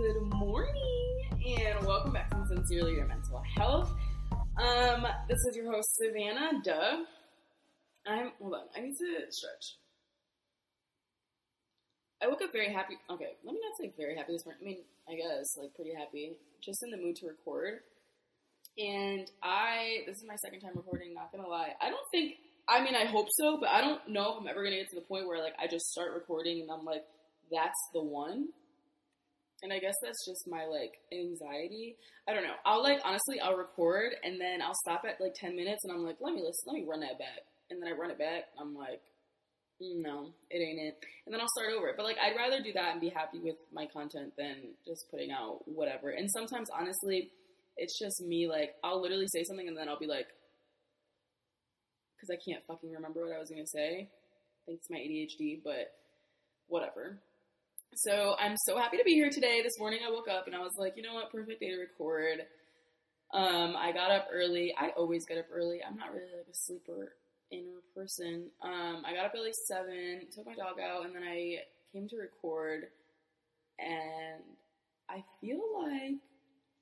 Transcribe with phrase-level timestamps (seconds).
[0.00, 3.92] Good morning, and welcome back to Sincerely Your Mental Health.
[4.56, 6.52] Um, this is your host Savannah.
[6.64, 7.04] Duh.
[8.06, 8.60] I'm hold on.
[8.74, 9.76] I need to stretch.
[12.22, 12.94] I woke up very happy.
[13.10, 14.62] Okay, let me not say very happy this morning.
[14.62, 16.32] I mean, I guess like pretty happy.
[16.64, 17.80] Just in the mood to record.
[18.78, 21.12] And I, this is my second time recording.
[21.12, 22.36] Not gonna lie, I don't think.
[22.66, 24.96] I mean, I hope so, but I don't know if I'm ever gonna get to
[24.96, 27.04] the point where like I just start recording and I'm like,
[27.52, 28.48] that's the one.
[29.62, 31.96] And I guess that's just my like anxiety.
[32.28, 32.56] I don't know.
[32.64, 36.04] I'll like honestly, I'll record and then I'll stop at like ten minutes and I'm
[36.04, 37.44] like, let me listen, let me run that back.
[37.70, 38.44] And then I run it back.
[38.58, 39.02] I'm like,
[39.80, 41.04] no, it ain't it.
[41.24, 41.92] And then I'll start over.
[41.96, 45.30] But like, I'd rather do that and be happy with my content than just putting
[45.30, 46.10] out whatever.
[46.10, 47.30] And sometimes, honestly,
[47.76, 48.48] it's just me.
[48.48, 50.26] Like, I'll literally say something and then I'll be like,
[52.16, 54.08] because I can't fucking remember what I was gonna say.
[54.66, 55.92] It's my ADHD, but
[56.68, 57.18] whatever.
[57.94, 59.60] So I'm so happy to be here today.
[59.62, 61.76] This morning I woke up and I was like, you know what, perfect day to
[61.76, 62.46] record.
[63.34, 64.74] Um, I got up early.
[64.78, 65.80] I always get up early.
[65.86, 67.12] I'm not really like a sleeper
[67.50, 68.46] in person.
[68.62, 71.58] Um, I got up at like seven, took my dog out, and then I
[71.92, 72.84] came to record.
[73.78, 74.42] And
[75.08, 76.20] I feel like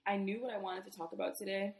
[0.06, 1.74] I knew what I wanted to talk about today,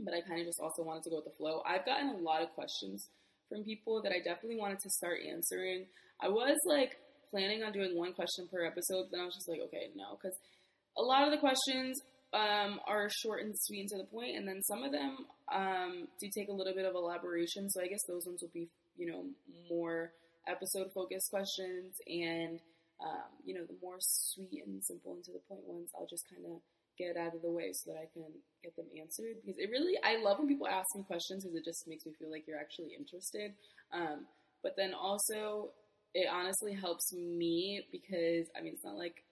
[0.00, 1.62] but I kind of just also wanted to go with the flow.
[1.66, 3.10] I've gotten a lot of questions
[3.48, 5.86] from people that I definitely wanted to start answering.
[6.20, 6.96] I was like
[7.36, 10.38] planning on doing one question per episode, then I was just like, okay, no, because
[10.96, 12.00] a lot of the questions
[12.32, 16.08] um, are short and sweet and to the point, and then some of them um,
[16.18, 17.68] do take a little bit of elaboration.
[17.68, 19.24] So I guess those ones will be, you know,
[19.68, 20.12] more
[20.48, 22.58] episode focused questions, and
[23.04, 26.24] um, you know, the more sweet and simple and to the point ones, I'll just
[26.32, 26.64] kind of
[26.96, 28.24] get out of the way so that I can
[28.64, 29.36] get them answered.
[29.44, 32.16] Because it really, I love when people ask me questions because it just makes me
[32.18, 33.52] feel like you're actually interested.
[33.92, 34.24] Um,
[34.62, 35.76] but then also,
[36.16, 39.22] it honestly helps me because I mean, it's not like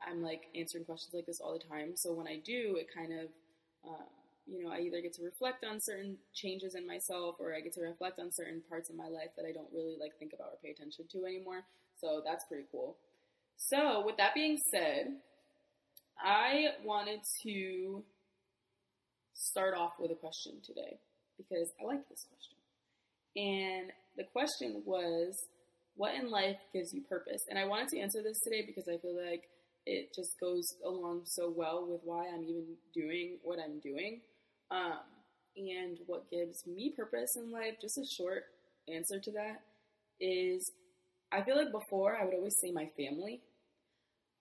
[0.00, 1.92] I'm like answering questions like this all the time.
[1.96, 3.26] So when I do, it kind of,
[3.86, 4.08] uh,
[4.46, 7.74] you know, I either get to reflect on certain changes in myself or I get
[7.74, 10.48] to reflect on certain parts of my life that I don't really like think about
[10.48, 11.64] or pay attention to anymore.
[12.00, 12.96] So that's pretty cool.
[13.58, 15.08] So with that being said,
[16.18, 18.02] I wanted to
[19.34, 20.96] start off with a question today
[21.36, 22.56] because I like this question.
[23.36, 25.36] And the question was,
[25.96, 27.42] what in life gives you purpose?
[27.48, 29.44] And I wanted to answer this today because I feel like
[29.86, 34.20] it just goes along so well with why I'm even doing what I'm doing.
[34.70, 35.00] Um,
[35.56, 38.44] and what gives me purpose in life, just a short
[38.92, 39.60] answer to that,
[40.20, 40.72] is
[41.32, 43.40] I feel like before I would always say my family.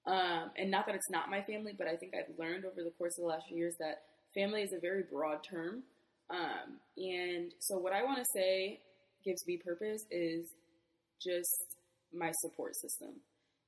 [0.06, 2.92] Um, and not that it's not my family, but I think I've learned over the
[2.98, 4.02] course of the last few years that
[4.36, 5.84] family is a very broad term.
[6.30, 8.80] Um, and so, what I want to say
[9.24, 10.48] gives me purpose is
[11.22, 11.78] just
[12.14, 13.10] my support system.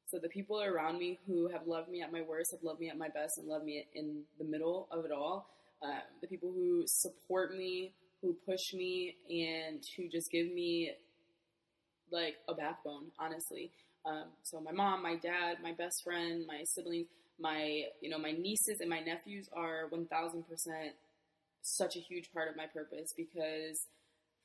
[0.07, 2.89] So the people around me who have loved me at my worst, have loved me
[2.89, 5.50] at my best, and love me in the middle of it all.
[5.81, 10.91] Uh, the people who support me, who push me, and who just give me
[12.11, 13.72] like a backbone, honestly.
[14.05, 17.07] Um, so my mom, my dad, my best friend, my siblings,
[17.39, 20.94] my you know my nieces and my nephews are one thousand percent
[21.61, 23.88] such a huge part of my purpose because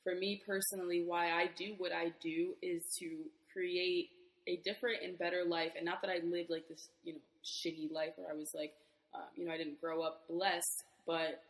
[0.03, 3.09] for me personally, why I do what I do is to
[3.53, 4.09] create
[4.47, 5.71] a different and better life.
[5.75, 8.73] And not that I lived like this, you know, shitty life where I was like,
[9.13, 11.43] um, you know, I didn't grow up blessed, but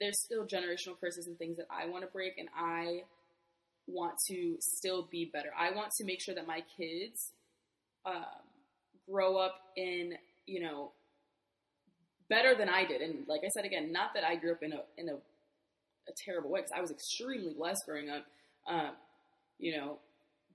[0.00, 3.02] there's still generational curses and things that I want to break, and I
[3.86, 5.50] want to still be better.
[5.58, 7.32] I want to make sure that my kids
[8.06, 8.24] um,
[9.10, 10.14] grow up in,
[10.46, 10.92] you know,
[12.28, 13.02] better than I did.
[13.02, 15.16] And like I said again, not that I grew up in a in a
[16.08, 18.24] a terrible way because I was extremely blessed growing up,
[18.68, 18.90] um,
[19.58, 19.98] you know.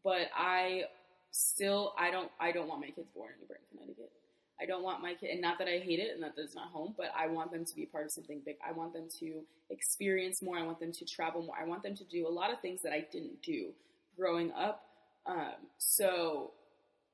[0.04, 0.84] But I
[1.32, 4.12] still I don't I don't want my kids born in New Britain, Connecticut.
[4.60, 6.70] I don't want my kid, and not that I hate it and that it's not
[6.70, 8.56] home, but I want them to be part of something big.
[8.68, 10.58] I want them to experience more.
[10.58, 11.56] I want them to travel more.
[11.60, 13.72] I want them to do a lot of things that I didn't do
[14.18, 14.82] growing up.
[15.28, 16.54] Um, so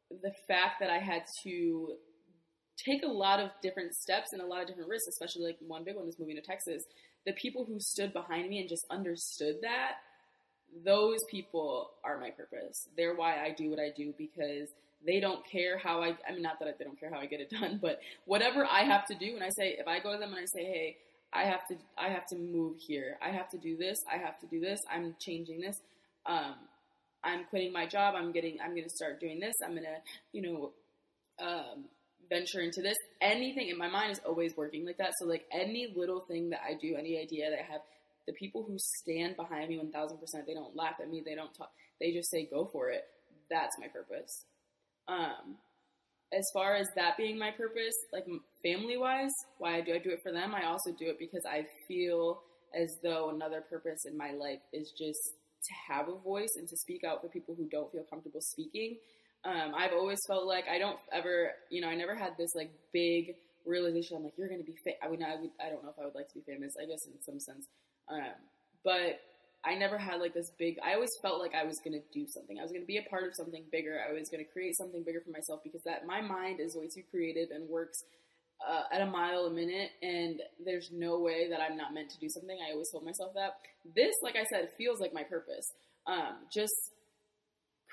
[0.09, 1.95] the fact that I had to
[2.77, 5.83] take a lot of different steps and a lot of different risks, especially like one
[5.83, 6.83] big one was moving to Texas,
[7.25, 9.97] the people who stood behind me and just understood that,
[10.83, 12.87] those people are my purpose.
[12.97, 14.69] They're why I do what I do because
[15.05, 17.41] they don't care how I, I mean, not that they don't care how I get
[17.41, 20.17] it done, but whatever I have to do, and I say, if I go to
[20.17, 20.97] them and I say, hey,
[21.31, 23.17] I have to, I have to move here.
[23.21, 23.99] I have to do this.
[24.11, 24.79] I have to do this.
[24.91, 25.77] I'm changing this.
[26.25, 26.55] Um,
[27.23, 28.15] I'm quitting my job.
[28.15, 29.55] I'm getting, I'm going to start doing this.
[29.63, 29.97] I'm going to,
[30.31, 30.71] you know,
[31.39, 31.85] um,
[32.29, 32.97] venture into this.
[33.21, 35.13] Anything in my mind is always working like that.
[35.19, 37.81] So like any little thing that I do, any idea that I have,
[38.27, 41.35] the people who stand behind me one thousand percent, they don't laugh at me, they
[41.35, 43.03] don't talk, they just say go for it.
[43.49, 44.45] That's my purpose.
[45.07, 45.57] Um,
[46.31, 48.25] as far as that being my purpose, like
[48.63, 50.55] family wise, why do I do it for them?
[50.55, 52.41] I also do it because I feel
[52.73, 55.19] as though another purpose in my life is just
[55.63, 58.97] to have a voice and to speak out for people who don't feel comfortable speaking.
[59.45, 62.71] Um, I've always felt like I don't ever, you know, I never had this like
[62.93, 63.35] big
[63.65, 64.17] realization.
[64.17, 64.75] I'm like, you're to be.
[64.83, 65.03] Fa-.
[65.03, 65.51] I mean, I would.
[65.59, 66.73] I don't know if I would like to be famous.
[66.81, 67.67] I guess in some sense,
[68.09, 68.39] um,
[68.83, 69.19] but
[69.65, 70.77] I never had like this big.
[70.83, 72.59] I always felt like I was to do something.
[72.59, 73.99] I was to be a part of something bigger.
[73.99, 77.03] I was to create something bigger for myself because that my mind is way too
[77.11, 78.03] creative and works
[78.67, 82.19] uh, at a mile a minute, and there's no way that I'm not meant to
[82.19, 82.57] do something.
[82.59, 83.55] I always told myself that.
[83.95, 85.67] This, like I said, feels like my purpose.
[86.07, 86.75] Um, just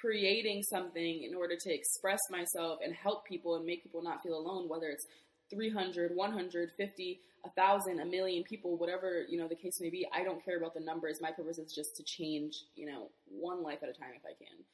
[0.01, 4.37] creating something in order to express myself and help people and make people not feel
[4.37, 5.07] alone, whether it's
[5.51, 10.07] 300, 150, 1,000, a million people, whatever, you know, the case may be.
[10.15, 11.19] I don't care about the numbers.
[11.21, 14.35] My purpose is just to change, you know, one life at a time if I
[14.39, 14.65] can.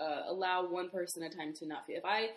[0.00, 1.98] Uh, allow one person at a time to not feel.
[1.98, 2.28] If I,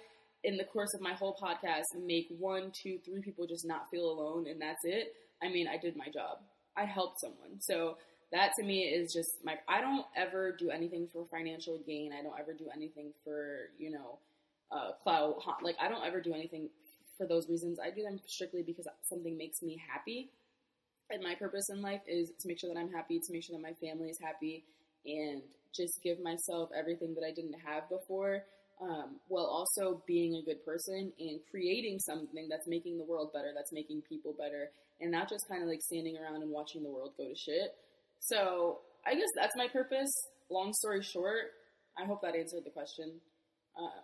[0.44, 4.10] in the course of my whole podcast, make one, two, three people just not feel
[4.10, 6.40] alone and that's it, I mean, I did my job.
[6.76, 7.60] I helped someone.
[7.62, 7.98] So
[8.34, 12.12] that to me is just my, I don't ever do anything for financial gain.
[12.18, 14.18] I don't ever do anything for, you know,
[14.72, 16.70] uh, cloud, like I don't ever do anything
[17.18, 17.80] for those reasons.
[17.80, 20.32] I do them strictly because something makes me happy.
[21.12, 23.56] And my purpose in life is to make sure that I'm happy, to make sure
[23.56, 24.64] that my family is happy,
[25.06, 25.42] and
[25.76, 28.44] just give myself everything that I didn't have before,
[28.82, 33.52] um, while also being a good person and creating something that's making the world better,
[33.56, 34.72] that's making people better,
[35.02, 37.76] and not just kind of like standing around and watching the world go to shit.
[38.24, 40.12] So I guess that's my purpose.
[40.50, 41.52] Long story short,
[41.98, 43.20] I hope that answered the question.
[43.78, 44.04] Um,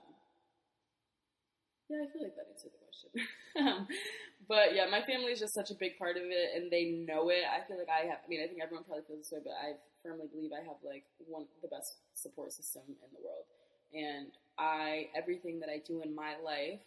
[1.90, 3.88] yeah, I feel like that answered the question.
[4.48, 7.30] but yeah, my family is just such a big part of it, and they know
[7.30, 7.48] it.
[7.48, 8.20] I feel like I have.
[8.26, 10.78] I mean, I think everyone probably feels this way, but I firmly believe I have
[10.84, 13.48] like one the best support system in the world.
[13.96, 14.28] And
[14.60, 16.84] I everything that I do in my life,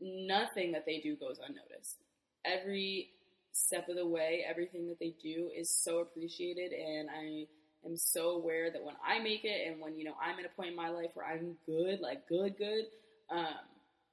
[0.00, 1.98] nothing that they do goes unnoticed.
[2.44, 3.10] Every
[3.56, 7.46] step of the way, everything that they do is so appreciated, and I
[7.86, 10.54] am so aware that when I make it, and when you know I'm at a
[10.54, 12.84] point in my life where I'm good, like good, good.
[13.30, 13.64] Um,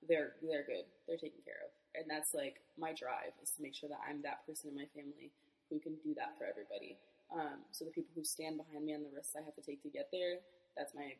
[0.07, 0.87] they're they're good.
[1.07, 4.21] They're taken care of, and that's like my drive is to make sure that I'm
[4.23, 5.31] that person in my family
[5.69, 6.97] who can do that for everybody.
[7.33, 9.81] Um, so the people who stand behind me on the risks I have to take
[9.83, 10.39] to get there,
[10.77, 11.17] that's my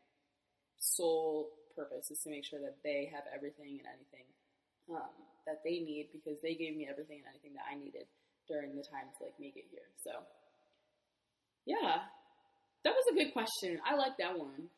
[0.80, 4.28] sole purpose is to make sure that they have everything and anything
[4.92, 5.16] um,
[5.46, 8.08] that they need because they gave me everything and anything that I needed
[8.48, 9.88] during the time to like make it here.
[10.04, 10.12] So
[11.66, 12.04] yeah,
[12.84, 13.80] that was a good question.
[13.86, 14.70] I like that one.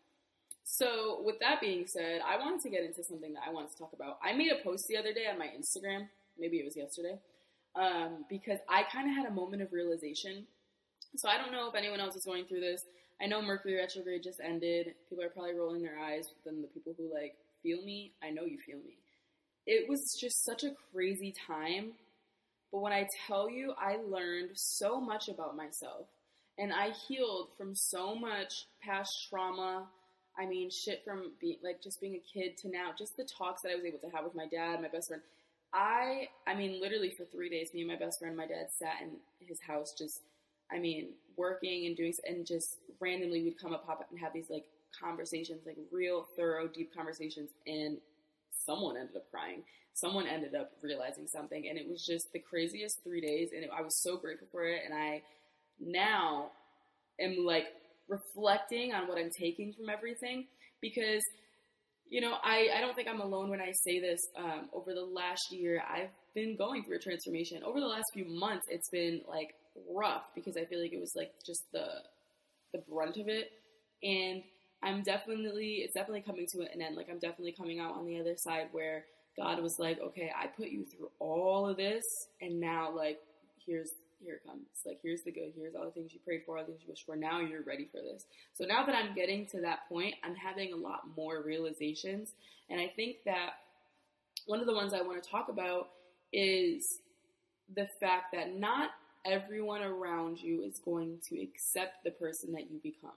[0.64, 3.78] So, with that being said, I wanted to get into something that I wanted to
[3.78, 4.18] talk about.
[4.24, 6.08] I made a post the other day on my Instagram,
[6.40, 7.20] maybe it was yesterday,
[7.76, 10.48] um, because I kind of had a moment of realization.
[11.18, 12.82] So, I don't know if anyone else is going through this.
[13.22, 14.96] I know Mercury retrograde just ended.
[15.08, 18.32] People are probably rolling their eyes, but then the people who like feel me, I
[18.32, 18.98] know you feel me.
[19.66, 21.94] It was just such a crazy time.
[22.72, 26.08] But when I tell you, I learned so much about myself
[26.58, 29.88] and I healed from so much past trauma
[30.38, 33.62] I mean, shit from being like just being a kid to now, just the talks
[33.62, 35.22] that I was able to have with my dad, my best friend.
[35.74, 39.02] I, I mean, literally for three days, me and my best friend, my dad sat
[39.02, 39.12] in
[39.46, 40.22] his house, just,
[40.72, 44.34] I mean, working and doing, and just randomly we'd come up, pop up, and have
[44.34, 44.66] these like
[44.98, 47.98] conversations, like real thorough, deep conversations, and
[48.66, 49.64] someone ended up crying.
[49.94, 53.70] Someone ended up realizing something, and it was just the craziest three days, and it,
[53.76, 54.82] I was so grateful for it.
[54.86, 55.22] And I
[55.80, 56.52] now
[57.20, 57.68] am like
[58.10, 60.48] reflecting on what I'm taking from everything
[60.82, 61.22] because
[62.10, 64.20] you know, I, I don't think I'm alone when I say this.
[64.38, 67.64] Um, over the last year, I've been going through a transformation.
[67.64, 69.56] Over the last few months, it's been like
[69.92, 71.88] rough because I feel like it was like just the
[72.74, 73.50] the brunt of it.
[74.04, 74.44] And
[74.86, 76.96] I'm definitely, it's definitely coming to an end.
[76.96, 79.06] Like I'm definitely coming out on the other side where
[79.38, 82.04] God was like, okay, I put you through all of this,
[82.42, 83.20] and now like
[83.66, 83.90] here's
[84.26, 84.66] here it comes.
[84.86, 85.54] Like, here's the good.
[85.56, 87.16] Here's all the things you prayed for, all the things you wished for.
[87.16, 88.26] Now you're ready for this.
[88.54, 92.30] So now that I'm getting to that point, I'm having a lot more realizations.
[92.70, 93.52] And I think that
[94.46, 95.90] one of the ones I want to talk about
[96.34, 97.00] is
[97.74, 98.92] the fact that not
[99.26, 103.12] everyone around you is going to accept the person that you become.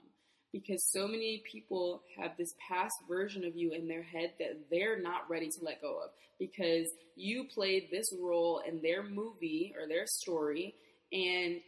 [0.51, 4.99] Because so many people have this past version of you in their head that they're
[4.99, 6.09] not ready to let go of.
[6.39, 10.73] Because you played this role in their movie or their story,
[11.11, 11.61] and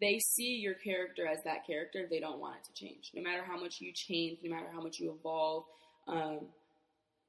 [0.00, 2.06] they see your character as that character.
[2.08, 3.10] They don't want it to change.
[3.14, 5.64] No matter how much you change, no matter how much you evolve,
[6.06, 6.40] um,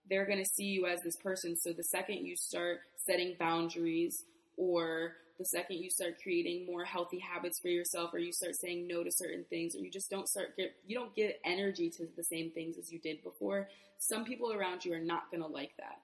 [0.10, 1.56] they're going to see you as this person.
[1.56, 4.24] So the second you start setting boundaries
[4.58, 8.86] or the second you start creating more healthy habits for yourself, or you start saying
[8.88, 12.08] no to certain things, or you just don't start get you don't give energy to
[12.18, 15.72] the same things as you did before, some people around you are not gonna like
[15.78, 16.00] that.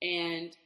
[0.00, 0.56] And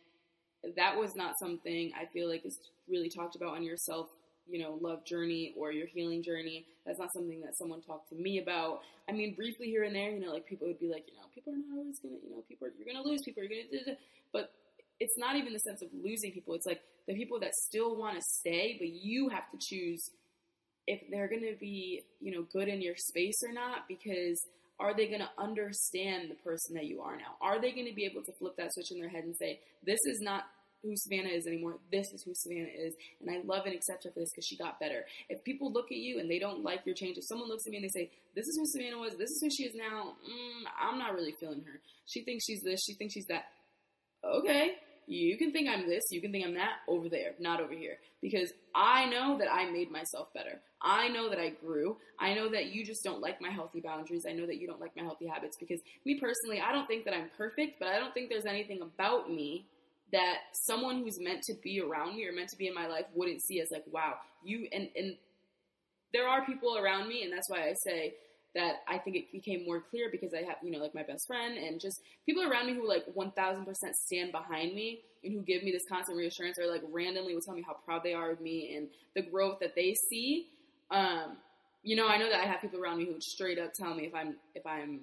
[0.77, 2.59] that was not something I feel like is
[2.89, 4.09] really talked about on your self,
[4.49, 6.67] you know, love journey or your healing journey.
[6.85, 8.81] That's not something that someone talked to me about.
[9.09, 11.27] I mean, briefly here and there, you know, like people would be like, you know,
[11.35, 13.97] people are not always gonna, you know, people are, you're gonna lose, people you're gonna,
[14.33, 14.53] but
[15.11, 16.55] it's not even the sense of losing people.
[16.55, 20.11] It's like the people that still want to stay, but you have to choose
[20.87, 24.41] if they're going to be, you know, good in your space or not because
[24.79, 27.37] are they going to understand the person that you are now?
[27.41, 29.61] Are they going to be able to flip that switch in their head and say,
[29.85, 30.45] this is not
[30.83, 31.77] who Savannah is anymore.
[31.93, 32.95] This is who Savannah is.
[33.21, 35.05] And I love and accept her for this because she got better.
[35.29, 37.71] If people look at you and they don't like your change, if someone looks at
[37.71, 40.15] me and they say, this is who Savannah was, this is who she is now,
[40.25, 41.81] mm, I'm not really feeling her.
[42.07, 43.45] She thinks she's this, she thinks she's that.
[44.25, 44.77] Okay,
[45.11, 47.97] you can think I'm this, you can think I'm that over there, not over here.
[48.23, 50.61] Because I know that I made myself better.
[50.83, 51.97] I know that I grew.
[52.19, 54.25] I know that you just don't like my healthy boundaries.
[54.29, 55.57] I know that you don't like my healthy habits.
[55.59, 58.81] Because me personally, I don't think that I'm perfect, but I don't think there's anything
[58.83, 59.67] about me
[60.13, 63.07] that someone who's meant to be around me or meant to be in my life
[63.15, 64.15] wouldn't see as like, wow,
[64.45, 65.17] you and and
[66.13, 68.15] there are people around me, and that's why I say
[68.55, 71.27] that I think it became more clear because I have, you know, like my best
[71.27, 75.63] friend and just people around me who like 1000% stand behind me and who give
[75.63, 78.41] me this constant reassurance or like randomly will tell me how proud they are of
[78.41, 80.49] me and the growth that they see.
[80.91, 81.37] Um,
[81.83, 84.05] you know, I know that I have people around me who straight up tell me
[84.05, 85.01] if I'm, if I'm,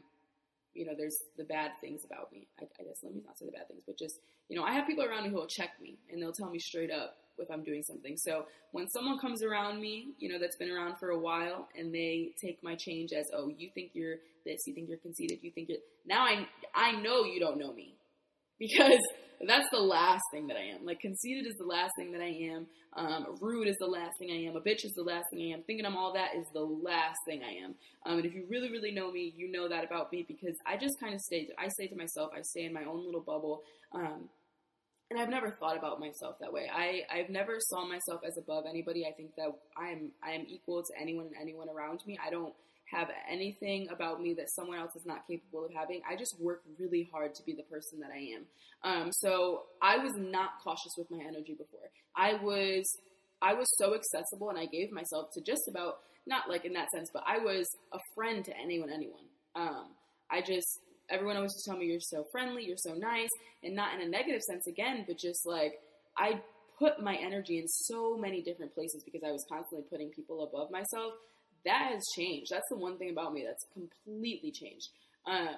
[0.74, 2.48] you know, there's the bad things about me.
[2.60, 4.74] I, I guess let me not say the bad things, but just, you know, I
[4.74, 7.50] have people around me who will check me and they'll tell me straight up if
[7.52, 8.16] I'm doing something.
[8.18, 11.94] So when someone comes around me, you know, that's been around for a while and
[11.94, 15.52] they take my change as, oh, you think you're this, you think you're conceited, you
[15.52, 17.96] think you're now I I know you don't know me.
[18.60, 19.02] Because
[19.46, 20.86] that's the last thing that I am.
[20.86, 22.66] Like conceited is the last thing that I am.
[22.96, 24.56] Um, rude is the last thing I am.
[24.56, 25.62] A bitch is the last thing I am.
[25.64, 27.76] Thinking I'm all that is the last thing I am.
[28.06, 30.78] Um, and if you really, really know me, you know that about me because I
[30.78, 31.50] just kind of stay.
[31.60, 33.62] I say to myself, I stay in my own little bubble.
[33.94, 34.30] Um,
[35.10, 36.70] and I've never thought about myself that way.
[36.74, 39.06] I, I've never saw myself as above anybody.
[39.06, 39.48] I think that
[39.78, 42.18] I am I am equal to anyone and anyone around me.
[42.26, 42.54] I don't
[42.92, 46.02] have anything about me that someone else is not capable of having.
[46.10, 48.46] I just work really hard to be the person that I am.
[48.84, 51.90] Um, so I was not cautious with my energy before.
[52.16, 52.86] I was
[53.42, 56.90] I was so accessible and I gave myself to just about not like in that
[56.92, 59.24] sense, but I was a friend to anyone, anyone.
[59.56, 59.92] Um,
[60.30, 63.30] I just everyone always tell me you're so friendly, you're so nice,
[63.64, 65.80] and not in a negative sense again, but just like
[66.18, 66.42] I
[66.80, 70.70] put my energy in so many different places because I was constantly putting people above
[70.72, 71.14] myself.
[71.66, 72.52] That has changed.
[72.52, 74.90] That's the one thing about me that's completely changed.
[75.26, 75.58] Um,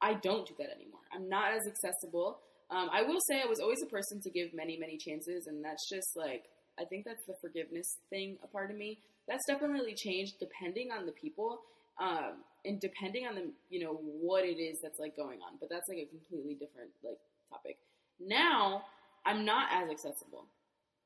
[0.00, 1.00] I don't do that anymore.
[1.14, 2.38] I'm not as accessible.
[2.70, 5.64] Um, I will say I was always a person to give many, many chances, and
[5.64, 6.44] that's just like
[6.78, 8.98] I think that's the forgiveness thing a part of me.
[9.28, 11.60] That's definitely changed depending on the people.
[12.00, 15.68] Um, and depending on the you know what it is that's like going on but
[15.68, 17.18] that's like a completely different like
[17.50, 17.78] topic.
[18.20, 18.84] Now
[19.26, 20.46] i'm not as accessible.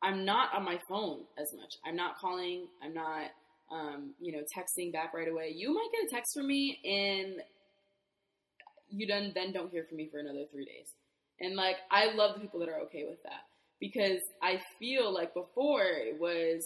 [0.02, 1.74] I'm not on my phone as much.
[1.84, 2.68] I'm not calling.
[2.82, 3.30] I'm not
[3.70, 5.52] um, you know texting back right away.
[5.54, 7.42] You might get a text from me and
[8.90, 10.92] you then then don't hear from me for another three days.
[11.40, 13.42] And like i love the people that are okay with that
[13.80, 16.64] because i feel like before it was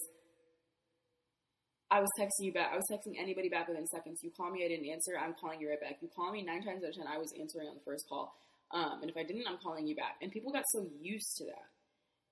[1.92, 2.72] I was texting you back.
[2.72, 4.20] I was texting anybody back within seconds.
[4.24, 5.12] You call me, I didn't answer.
[5.20, 6.00] I'm calling you right back.
[6.00, 8.32] You call me nine times out of ten, I was answering on the first call.
[8.72, 10.16] Um, and if I didn't, I'm calling you back.
[10.22, 11.68] And people got so used to that.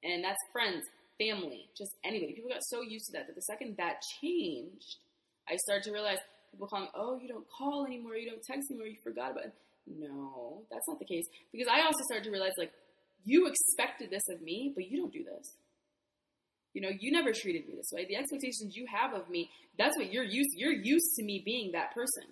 [0.02, 0.88] And that's friends,
[1.20, 2.32] family, just anybody.
[2.32, 4.96] People got so used to that that the second that changed,
[5.46, 8.88] I started to realize people calling, oh, you don't call anymore, you don't text anymore,
[8.88, 9.54] you forgot about it.
[9.86, 11.26] No, that's not the case.
[11.52, 12.72] Because I also started to realize, like,
[13.24, 15.52] you expected this of me, but you don't do this.
[16.72, 18.06] You know, you never treated me this way.
[18.06, 21.72] The expectations you have of me, that's what you're used you're used to me being
[21.72, 22.24] that person.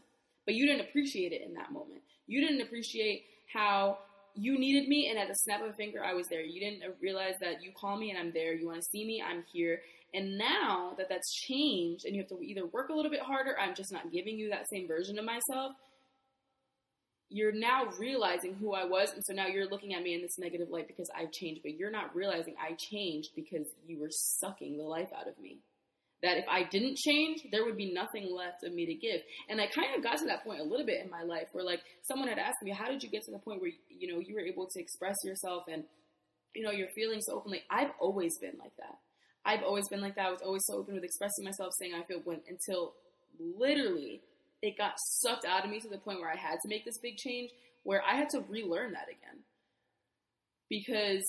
[0.45, 2.01] But you didn't appreciate it in that moment.
[2.27, 3.99] You didn't appreciate how
[4.35, 6.43] you needed me and at the snap of a finger I was there.
[6.43, 8.55] You didn't realize that you call me and I'm there.
[8.55, 9.81] You want to see me, I'm here.
[10.15, 13.59] And now that that's changed and you have to either work a little bit harder,
[13.59, 15.73] I'm just not giving you that same version of myself
[17.31, 20.39] you're now realizing who I was, and so now you're looking at me in this
[20.39, 24.79] negative light because I've changed, but you're not realizing I changed because you were sucking
[24.79, 25.59] the life out of me.
[26.23, 29.21] That if I didn't change, there would be nothing left of me to give.
[29.49, 31.65] And I kind of got to that point a little bit in my life where,
[31.65, 34.19] like, someone had asked me, How did you get to the point where, you know,
[34.19, 35.85] you were able to express yourself and,
[36.57, 37.63] you know, your feelings so openly?
[37.71, 38.99] I've always been like that.
[39.45, 40.27] I've always been like that.
[40.27, 42.95] I was always so open with expressing myself, saying I feel when until
[43.39, 44.23] literally
[44.63, 46.99] it got sucked out of me to the point where I had to make this
[47.03, 47.51] big change
[47.85, 49.45] where I had to relearn that again.
[50.69, 51.25] Because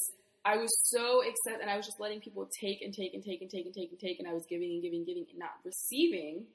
[0.46, 3.42] I was so excited, and I was just letting people take and take and take
[3.42, 5.40] and take and take and take, and I was giving and giving, and giving, and
[5.40, 6.46] not receiving.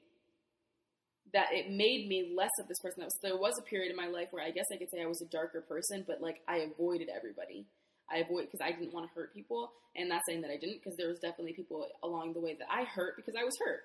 [1.33, 3.03] That it made me less of this person.
[3.03, 5.07] Was, there was a period in my life where I guess I could say I
[5.07, 7.65] was a darker person, but like I avoided everybody.
[8.11, 10.81] I avoid because I didn't want to hurt people, and not saying that I didn't,
[10.83, 13.81] because there was definitely people along the way that I hurt because I was hurt.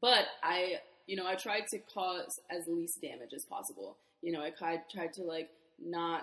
[0.00, 3.96] But I, you know, I tried to cause as least damage as possible.
[4.22, 6.22] You know, I tried to like not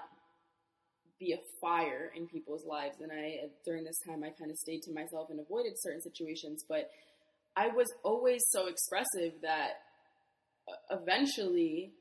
[1.20, 2.96] be a fire in people's lives.
[3.02, 6.64] And I, during this time, I kind of stayed to myself and avoided certain situations.
[6.68, 6.90] But
[7.56, 9.72] I was always so expressive that
[10.68, 11.92] uh, eventually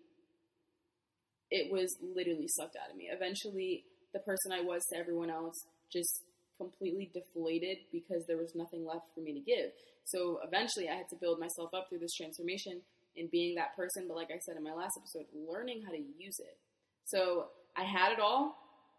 [1.50, 3.08] it was literally sucked out of me.
[3.10, 5.54] Eventually, the person I was to everyone else
[5.92, 6.22] just
[6.58, 9.70] completely deflated because there was nothing left for me to give.
[10.04, 12.80] So eventually, I had to build myself up through this transformation
[13.16, 14.04] in being that person.
[14.06, 16.56] But like I said in my last episode, learning how to use it.
[17.04, 17.46] So
[17.76, 18.56] I had it all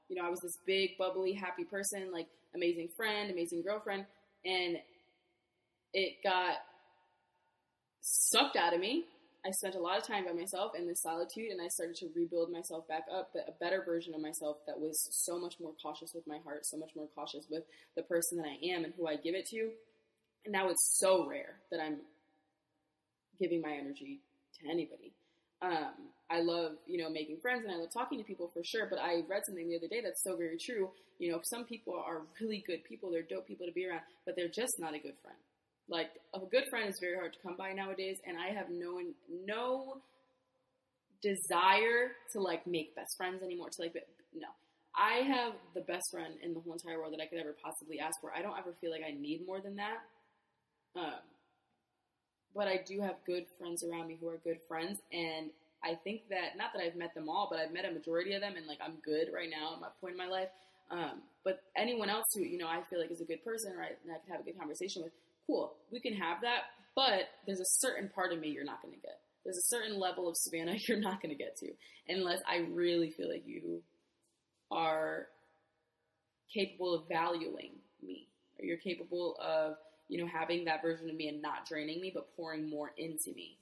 [0.09, 4.05] you know, I was this big, bubbly, happy person, like amazing friend, amazing girlfriend,
[4.43, 4.77] and
[5.93, 6.55] it got
[8.01, 9.05] sucked out of me.
[9.45, 12.09] I spent a lot of time by myself in this solitude, and I started to
[12.13, 15.71] rebuild myself back up, but a better version of myself that was so much more
[15.81, 17.63] cautious with my heart, so much more cautious with
[17.95, 19.71] the person that I am and who I give it to.
[20.43, 21.99] And now it's so rare that I'm
[23.39, 24.19] giving my energy
[24.61, 25.13] to anybody.
[25.61, 28.87] Um, I love, you know, making friends and I love talking to people for sure.
[28.89, 30.89] But I read something the other day that's so very true.
[31.17, 34.35] You know, some people are really good people, they're dope people to be around, but
[34.35, 35.37] they're just not a good friend.
[35.89, 39.01] Like a good friend is very hard to come by nowadays, and I have no
[39.45, 40.01] no
[41.21, 43.69] desire to like make best friends anymore.
[43.69, 43.95] To like,
[44.35, 44.47] no,
[44.95, 47.99] I have the best friend in the whole entire world that I could ever possibly
[47.99, 48.31] ask for.
[48.35, 49.97] I don't ever feel like I need more than that.
[50.95, 51.19] Um,
[52.55, 55.49] but I do have good friends around me who are good friends, and
[55.83, 58.41] I think that not that I've met them all, but I've met a majority of
[58.41, 60.49] them, and like I'm good right now at my point in my life.
[60.91, 63.97] Um, but anyone else who you know I feel like is a good person, right,
[64.03, 65.11] and I could have a good conversation with,
[65.49, 66.63] cool, we can have that.
[66.95, 69.19] But there's a certain part of me you're not going to get.
[69.43, 71.71] There's a certain level of Savannah you're not going to get to
[72.07, 73.81] unless I really feel like you
[74.71, 75.27] are
[76.53, 77.71] capable of valuing
[78.03, 78.27] me,
[78.59, 79.75] or you're capable of
[80.07, 83.33] you know having that version of me and not draining me, but pouring more into
[83.33, 83.57] me.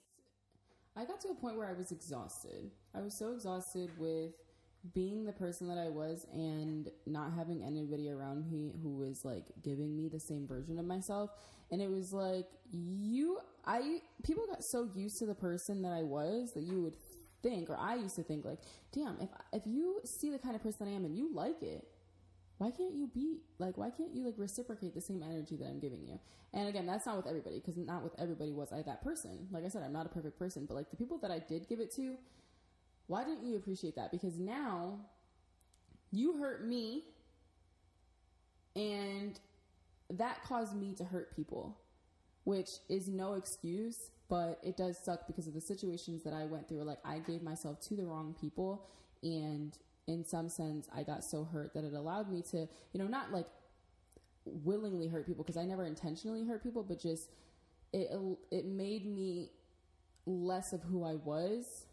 [0.96, 2.72] I got to a point where I was exhausted.
[2.96, 4.32] I was so exhausted with
[4.94, 9.46] being the person that I was and not having anybody around me who was like
[9.64, 11.30] giving me the same version of myself.
[11.72, 16.04] And it was like, you, I, people got so used to the person that I
[16.04, 16.96] was that you would
[17.44, 18.60] think, or I used to think, like,
[18.94, 21.88] damn, if, if you see the kind of person I am and you like it,
[22.58, 25.80] why can't you be like why can't you like reciprocate the same energy that i'm
[25.80, 26.20] giving you?
[26.54, 29.48] And again that's not with everybody because not with everybody was i that person.
[29.52, 31.70] Like i said i'm not a perfect person but like the people that i did
[31.70, 32.16] give it to
[33.08, 34.12] why didn't you appreciate that?
[34.12, 35.00] Because now
[36.12, 37.04] you hurt me
[38.76, 39.40] and
[40.10, 41.78] that caused me to hurt people
[42.43, 46.67] which is no excuse but it does suck because of the situations that i went
[46.67, 48.88] through like i gave myself to the wrong people
[49.24, 53.08] and in some sense, I got so hurt that it allowed me to, you know,
[53.08, 53.48] not like
[54.46, 57.30] willingly hurt people because I never intentionally hurt people, but just
[57.93, 58.10] it
[58.50, 59.52] it made me
[60.26, 61.86] less of who I was.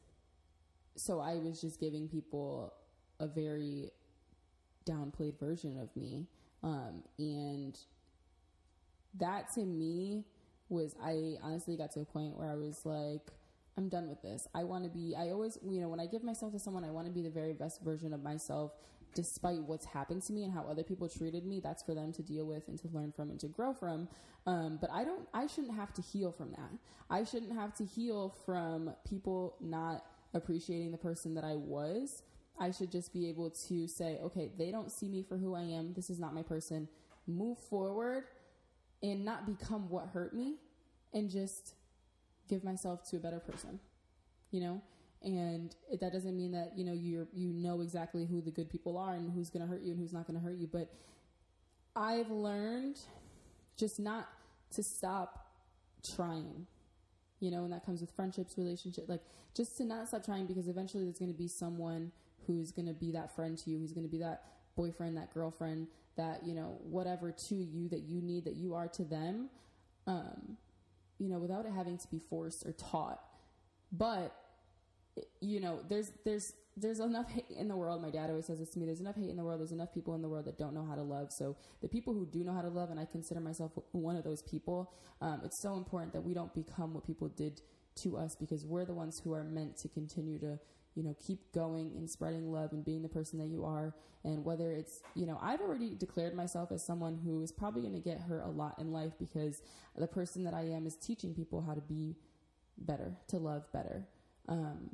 [0.96, 2.72] So I was just giving people
[3.18, 3.90] a very
[4.86, 6.26] downplayed version of me,
[6.62, 7.76] um, and
[9.18, 10.24] that to me
[10.68, 13.32] was I honestly got to a point where I was like
[13.76, 14.46] I'm done with this.
[14.54, 16.90] I want to be, I always, you know, when I give myself to someone, I
[16.90, 18.72] want to be the very best version of myself
[19.14, 21.60] despite what's happened to me and how other people treated me.
[21.60, 24.08] That's for them to deal with and to learn from and to grow from.
[24.46, 26.70] Um, but I don't, I shouldn't have to heal from that.
[27.10, 32.22] I shouldn't have to heal from people not appreciating the person that I was.
[32.58, 35.62] I should just be able to say, okay, they don't see me for who I
[35.62, 35.94] am.
[35.94, 36.88] This is not my person.
[37.26, 38.24] Move forward
[39.10, 40.54] and not become what hurt me
[41.12, 41.74] and just
[42.48, 43.78] give myself to a better person,
[44.50, 44.80] you know?
[45.22, 48.98] And that doesn't mean that, you know, you're, you know exactly who the good people
[48.98, 50.66] are and who's going to hurt you and who's not going to hurt you.
[50.66, 50.90] But
[51.94, 52.98] I've learned
[53.76, 54.28] just not
[54.74, 55.46] to stop
[56.16, 56.66] trying,
[57.40, 59.22] you know, and that comes with friendships, relationships, like
[59.54, 62.10] just to not stop trying because eventually there's going to be someone
[62.46, 64.42] who's going to be that friend to you, who's going to be that
[64.76, 68.88] boyfriend, that girlfriend, that, you know, whatever to you that you need that you are
[68.88, 69.48] to them.
[70.06, 70.56] Um,
[71.18, 73.20] you know, without it having to be forced or taught.
[73.92, 74.34] But
[75.40, 78.02] you know, there's there's there's enough hate in the world.
[78.02, 78.86] My dad always says this to me.
[78.86, 79.60] There's enough hate in the world.
[79.60, 81.30] There's enough people in the world that don't know how to love.
[81.30, 84.24] So the people who do know how to love, and I consider myself one of
[84.24, 87.60] those people, um, it's so important that we don't become what people did
[88.02, 90.58] to us because we're the ones who are meant to continue to
[90.94, 93.94] you know, keep going and spreading love and being the person that you are.
[94.22, 97.94] And whether it's, you know, I've already declared myself as someone who is probably going
[97.94, 99.60] to get hurt a lot in life because
[99.96, 102.16] the person that I am is teaching people how to be
[102.78, 104.06] better, to love better.
[104.48, 104.90] Um,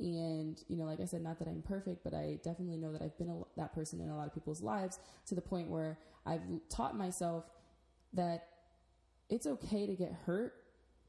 [0.00, 3.02] and, you know, like I said, not that I'm perfect, but I definitely know that
[3.02, 5.98] I've been a, that person in a lot of people's lives to the point where
[6.26, 7.44] I've taught myself
[8.12, 8.46] that
[9.28, 10.54] it's okay to get hurt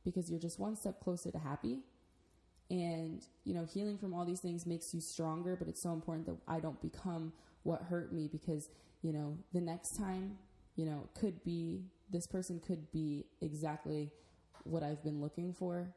[0.03, 1.79] because you're just one step closer to happy.
[2.69, 6.27] And, you know, healing from all these things makes you stronger, but it's so important
[6.27, 8.69] that I don't become what hurt me because,
[9.01, 10.38] you know, the next time,
[10.75, 14.12] you know, could be this person could be exactly
[14.63, 15.93] what I've been looking for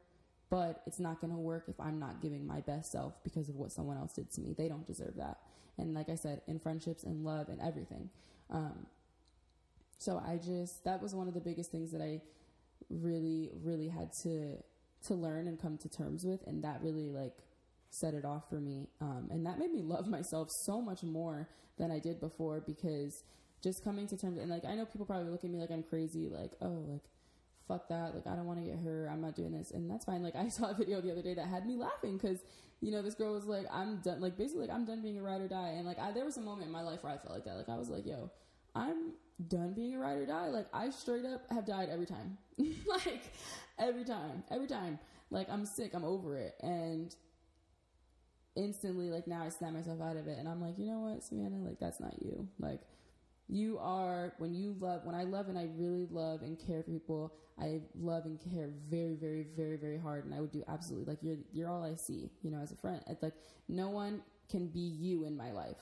[0.53, 3.55] but it's not going to work if I'm not giving my best self because of
[3.55, 4.53] what someone else did to me.
[4.55, 5.39] They don't deserve that.
[5.79, 8.11] And like I said, in friendships and love and everything.
[8.51, 8.85] Um,
[9.97, 12.21] so I just that was one of the biggest things that I
[12.91, 14.57] really, really had to
[15.07, 17.37] to learn and come to terms with, and that really like
[17.89, 18.89] set it off for me.
[19.01, 23.23] Um, and that made me love myself so much more than I did before because
[23.63, 25.83] just coming to terms and like I know people probably look at me like I'm
[25.83, 27.01] crazy, like oh like
[27.67, 28.13] fuck that.
[28.15, 29.09] Like, I don't want to get her.
[29.11, 29.71] I'm not doing this.
[29.71, 30.23] And that's fine.
[30.23, 32.39] Like, I saw a video the other day that had me laughing because,
[32.81, 34.21] you know, this girl was like, I'm done.
[34.21, 35.73] Like, basically, like, I'm done being a ride or die.
[35.77, 37.55] And, like, I, there was a moment in my life where I felt like that.
[37.55, 38.31] Like, I was like, yo,
[38.75, 39.13] I'm
[39.47, 40.47] done being a ride or die.
[40.47, 42.37] Like, I straight up have died every time.
[42.57, 43.23] like,
[43.79, 44.43] every time.
[44.51, 44.99] Every time.
[45.31, 45.91] Like, I'm sick.
[45.93, 46.55] I'm over it.
[46.61, 47.15] And
[48.55, 50.37] instantly, like, now I snap myself out of it.
[50.37, 51.57] And I'm like, you know what, Savannah?
[51.57, 52.47] Like, that's not you.
[52.59, 52.81] Like,
[53.49, 56.91] you are when you love when I love and I really love and care for
[56.91, 57.33] people.
[57.59, 61.19] I love and care very, very, very, very hard, and I would do absolutely like
[61.21, 62.31] you're you're all I see.
[62.41, 63.33] You know, as a friend, it's like
[63.67, 65.77] no one can be you in my life.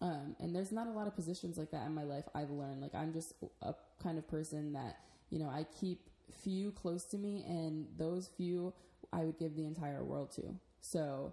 [0.00, 2.24] Um, and there's not a lot of positions like that in my life.
[2.34, 3.32] I've learned like I'm just
[3.62, 4.98] a kind of person that
[5.30, 6.00] you know I keep
[6.42, 8.74] few close to me, and those few
[9.12, 10.54] I would give the entire world to.
[10.80, 11.32] So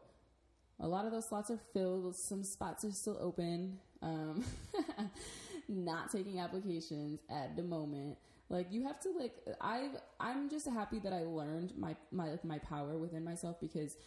[0.80, 2.16] a lot of those slots are filled.
[2.16, 3.80] Some spots are still open.
[4.02, 4.44] Um,
[5.68, 8.18] not taking applications at the moment.
[8.50, 12.46] Like you have to like I I'm just happy that I learned my my like
[12.46, 13.98] my power within myself because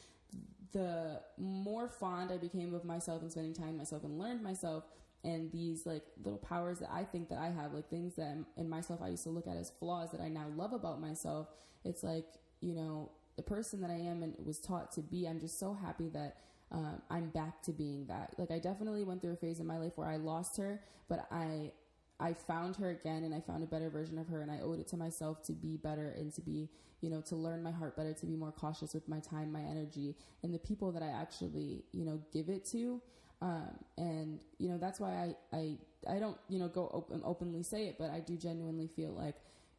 [0.73, 4.85] the more fond I became of myself and spending time myself and learned myself
[5.25, 8.69] and these like little powers that I think that I have, like things that in
[8.69, 11.49] myself I used to look at as flaws that I now love about myself.
[11.85, 12.27] It's like,
[12.61, 15.27] you know, the person that I am and was taught to be.
[15.27, 16.37] I'm just so happy that
[16.73, 18.35] um, I'm back to being that.
[18.39, 21.27] Like I definitely went through a phase in my life where I lost her, but
[21.31, 21.73] I
[22.19, 24.81] I found her again and I found a better version of her and I owed
[24.81, 27.97] it to myself to be better and to be, you know, to learn my heart
[27.97, 31.09] better, to be more cautious with my time, my energy, and the people that I
[31.09, 33.01] actually, you know, give it to.
[33.43, 35.77] Um, and you know that's why I I
[36.09, 39.35] I don't you know go open, openly say it, but I do genuinely feel like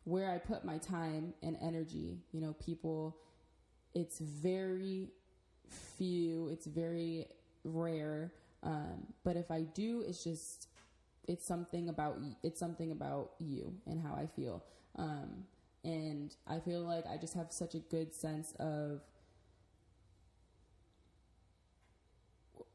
[0.07, 3.17] where I put my time and energy, you know, people,
[3.93, 5.09] it's very
[5.97, 6.47] few.
[6.47, 7.25] It's very
[7.65, 8.31] rare.
[8.63, 10.69] Um, but if I do, it's just
[11.27, 14.63] it's something about it's something about you and how I feel.
[14.95, 15.45] Um,
[15.83, 19.01] and I feel like I just have such a good sense of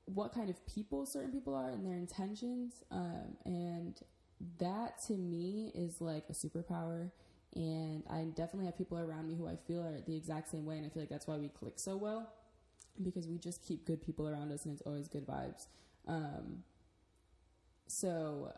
[0.07, 2.83] what kind of people certain people are and their intentions.
[2.91, 3.99] Um, and
[4.59, 7.11] that to me is like a superpower.
[7.55, 10.77] And I definitely have people around me who I feel are the exact same way.
[10.77, 12.33] And I feel like that's why we click so well
[13.03, 15.67] because we just keep good people around us and it's always good vibes.
[16.07, 16.63] Um,
[17.93, 18.53] so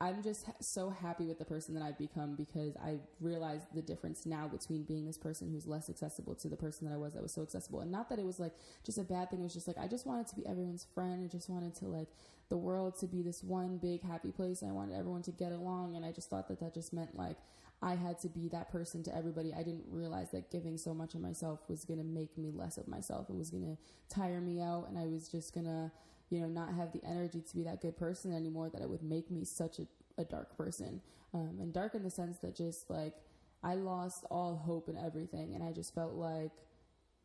[0.00, 4.26] I'm just so happy with the person that I've become because I realized the difference
[4.26, 7.22] now between being this person who's less accessible to the person that I was that
[7.22, 7.80] was so accessible.
[7.80, 8.52] And not that it was like
[8.84, 9.40] just a bad thing.
[9.40, 11.24] It was just like I just wanted to be everyone's friend.
[11.24, 12.08] I just wanted to like
[12.48, 14.62] the world to be this one big happy place.
[14.62, 15.96] I wanted everyone to get along.
[15.96, 17.38] And I just thought that that just meant like
[17.82, 19.52] I had to be that person to everybody.
[19.52, 22.78] I didn't realize that giving so much of myself was going to make me less
[22.78, 23.28] of myself.
[23.28, 23.76] It was going to
[24.14, 25.90] tire me out, and I was just going to,
[26.30, 28.70] you know, not have the energy to be that good person anymore.
[28.70, 29.86] That it would make me such a,
[30.18, 31.00] a dark person,
[31.34, 33.14] um, and dark in the sense that just like
[33.62, 36.52] I lost all hope and everything, and I just felt like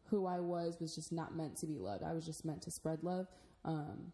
[0.06, 2.04] who I was was just not meant to be loved.
[2.04, 3.28] I was just meant to spread love.
[3.64, 4.12] Um,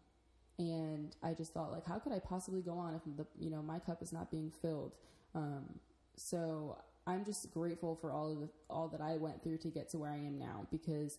[0.58, 3.62] and I just thought like, how could I possibly go on if the you know
[3.62, 4.94] my cup is not being filled?
[5.34, 5.64] Um,
[6.16, 9.88] so I'm just grateful for all of the, all that I went through to get
[9.90, 11.18] to where I am now because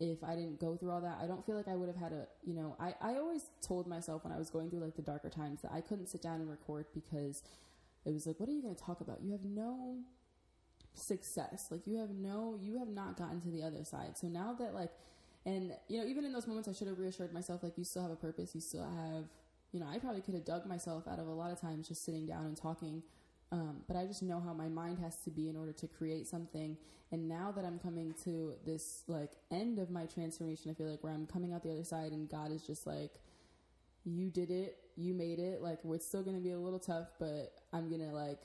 [0.00, 2.12] if I didn't go through all that, I don't feel like I would have had
[2.12, 5.02] a, you know, I, I always told myself when I was going through like the
[5.02, 7.42] darker times that I couldn't sit down and record because
[8.04, 9.20] it was like, what are you going to talk about?
[9.22, 9.96] You have no
[10.94, 11.66] success.
[11.70, 14.16] Like you have no, you have not gotten to the other side.
[14.16, 14.90] So now that like,
[15.44, 18.02] and you know, even in those moments, I should have reassured myself, like you still
[18.02, 18.54] have a purpose.
[18.54, 19.24] You still have,
[19.72, 22.04] you know, I probably could have dug myself out of a lot of times just
[22.04, 23.02] sitting down and talking
[23.50, 26.26] Um, but I just know how my mind has to be in order to create
[26.26, 26.76] something.
[27.10, 31.02] And now that I'm coming to this like end of my transformation, I feel like
[31.02, 33.12] where I'm coming out the other side, and God is just like,
[34.04, 35.62] "You did it, you made it.
[35.62, 38.40] Like we're still gonna be a little tough, but I'm gonna like."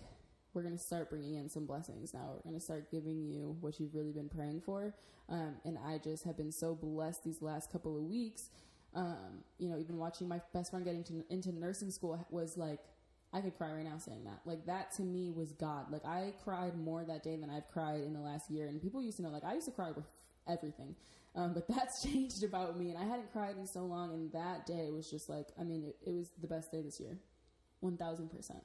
[0.53, 2.29] We're gonna start bringing in some blessings now.
[2.35, 4.93] We're gonna start giving you what you've really been praying for,
[5.27, 8.49] um, and I just have been so blessed these last couple of weeks.
[8.93, 12.81] Um, you know, even watching my best friend getting to, into nursing school was like
[13.33, 14.41] I could cry right now saying that.
[14.45, 15.91] Like that to me was God.
[15.91, 18.67] Like I cried more that day than I've cried in the last year.
[18.67, 20.05] And people used to know, like I used to cry with
[20.47, 20.95] everything,
[21.35, 22.89] um, but that's changed about me.
[22.89, 24.13] And I hadn't cried in so long.
[24.13, 26.99] And that day was just like, I mean, it, it was the best day this
[26.99, 27.17] year,
[27.79, 28.63] one thousand percent.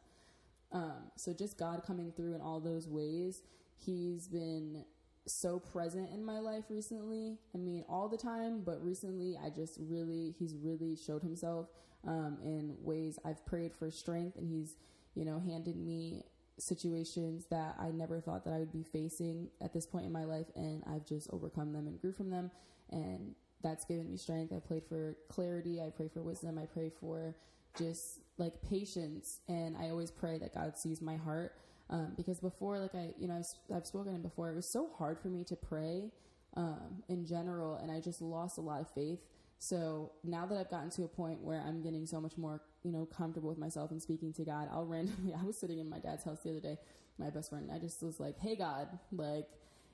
[0.71, 3.43] Um, so just God coming through in all those ways.
[3.75, 4.85] He's been
[5.27, 7.39] so present in my life recently.
[7.55, 11.69] I mean, all the time, but recently I just really, he's really showed himself
[12.07, 14.77] um, in ways I've prayed for strength, and He's,
[15.15, 16.23] you know, handed me
[16.59, 20.25] situations that I never thought that I would be facing at this point in my
[20.25, 22.51] life, and I've just overcome them and grew from them,
[22.91, 24.53] and that's given me strength.
[24.53, 25.81] I prayed for clarity.
[25.81, 26.59] I pray for wisdom.
[26.59, 27.35] I pray for
[27.77, 31.55] just like patience, and I always pray that God sees my heart.
[31.91, 35.19] Um, because before, like I, you know, I've, I've spoken before, it was so hard
[35.19, 36.11] for me to pray
[36.55, 39.21] um, in general, and I just lost a lot of faith.
[39.59, 42.93] So now that I've gotten to a point where I'm getting so much more, you
[42.93, 45.99] know, comfortable with myself and speaking to God, I'll randomly, I was sitting in my
[45.99, 46.79] dad's house the other day,
[47.19, 49.49] my best friend, and I just was like, hey, God, like,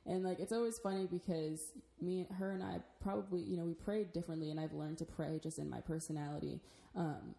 [0.06, 3.72] and like, it's always funny because me, and her and I probably, you know, we
[3.72, 6.60] prayed differently and I've learned to pray just in my personality.
[6.94, 7.34] Um,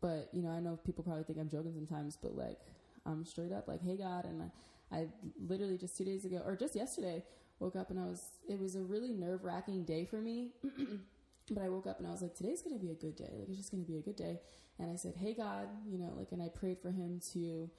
[0.00, 2.60] but, you know, I know people probably think I'm joking sometimes, but like,
[3.04, 4.24] I'm straight up like, hey, God.
[4.24, 4.50] And
[4.92, 5.06] I, I
[5.48, 7.24] literally just two days ago, or just yesterday,
[7.58, 10.50] woke up and I was, it was a really nerve wracking day for me.
[11.50, 13.30] But I woke up and I was like, today's going to be a good day.
[13.38, 14.40] Like, it's just going to be a good day.
[14.78, 17.70] And I said, hey, God, you know, like, and I prayed for him to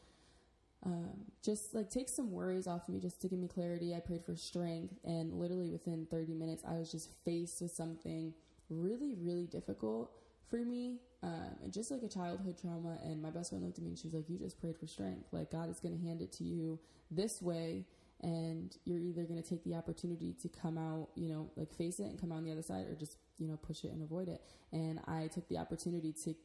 [0.85, 3.93] um, just like take some worries off of me, just to give me clarity.
[3.93, 4.95] I prayed for strength.
[5.03, 8.33] And literally within 30 minutes, I was just faced with something
[8.69, 10.11] really, really difficult
[10.49, 10.99] for me.
[11.23, 12.97] Um, and just like a childhood trauma.
[13.03, 14.87] And my best friend looked at me and she was like, you just prayed for
[14.87, 15.27] strength.
[15.31, 16.79] Like, God is going to hand it to you
[17.11, 17.85] this way
[18.21, 21.99] and you're either going to take the opportunity to come out, you know, like face
[21.99, 24.01] it and come out on the other side, or just you know push it and
[24.01, 24.41] avoid it.
[24.71, 26.35] And I took the opportunity to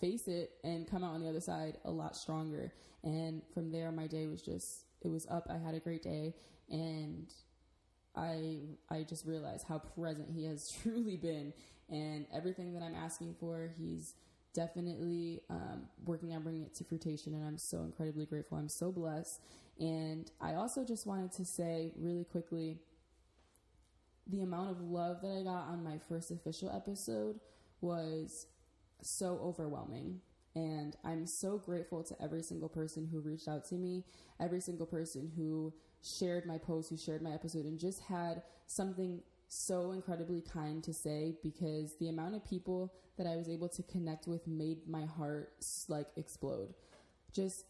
[0.00, 2.72] face it and come out on the other side a lot stronger.
[3.02, 5.46] And from there, my day was just it was up.
[5.50, 6.34] I had a great day,
[6.68, 7.32] and
[8.14, 11.52] I I just realized how present he has truly been,
[11.88, 14.14] and everything that I'm asking for, he's
[14.52, 17.34] definitely um, working on bringing it to fruition.
[17.34, 18.58] And I'm so incredibly grateful.
[18.58, 19.40] I'm so blessed.
[19.78, 22.78] And I also just wanted to say really quickly
[24.30, 27.40] the amount of love that I got on my first official episode
[27.80, 28.46] was
[29.02, 30.20] so overwhelming.
[30.54, 34.04] And I'm so grateful to every single person who reached out to me,
[34.40, 39.20] every single person who shared my post, who shared my episode, and just had something
[39.48, 43.82] so incredibly kind to say because the amount of people that I was able to
[43.82, 45.52] connect with made my heart
[45.88, 46.74] like explode.
[47.32, 47.64] Just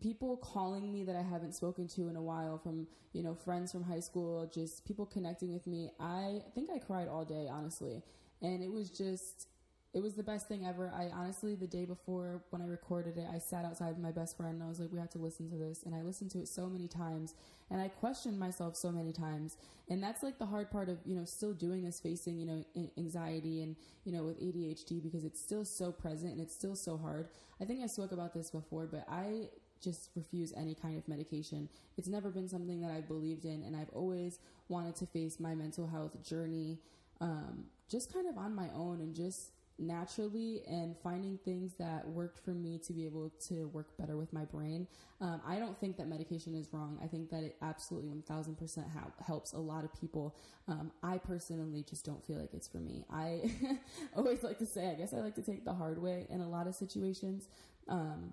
[0.00, 3.72] people calling me that I haven't spoken to in a while from, you know, friends
[3.72, 5.90] from high school, just people connecting with me.
[6.00, 8.02] I think I cried all day, honestly.
[8.40, 9.46] And it was just
[9.94, 10.90] it was the best thing ever.
[10.96, 14.38] I honestly, the day before when I recorded it, I sat outside with my best
[14.38, 15.82] friend and I was like, we have to listen to this.
[15.82, 17.34] And I listened to it so many times
[17.70, 19.58] and I questioned myself so many times.
[19.90, 22.64] And that's like the hard part of, you know, still doing this, facing, you know,
[22.96, 26.96] anxiety and, you know, with ADHD because it's still so present and it's still so
[26.96, 27.28] hard.
[27.60, 29.50] I think I spoke about this before, but I
[29.82, 31.68] just refuse any kind of medication.
[31.96, 35.54] It's never been something that I've believed in, and I've always wanted to face my
[35.54, 36.78] mental health journey
[37.22, 42.38] um, just kind of on my own and just naturally and finding things that worked
[42.38, 44.86] for me to be able to work better with my brain.
[45.20, 46.98] Um, I don't think that medication is wrong.
[47.02, 50.36] I think that it absolutely 1000% ha- helps a lot of people.
[50.68, 53.04] Um, I personally just don't feel like it's for me.
[53.10, 53.50] I
[54.16, 56.48] always like to say, I guess I like to take the hard way in a
[56.48, 57.48] lot of situations.
[57.88, 58.32] Um,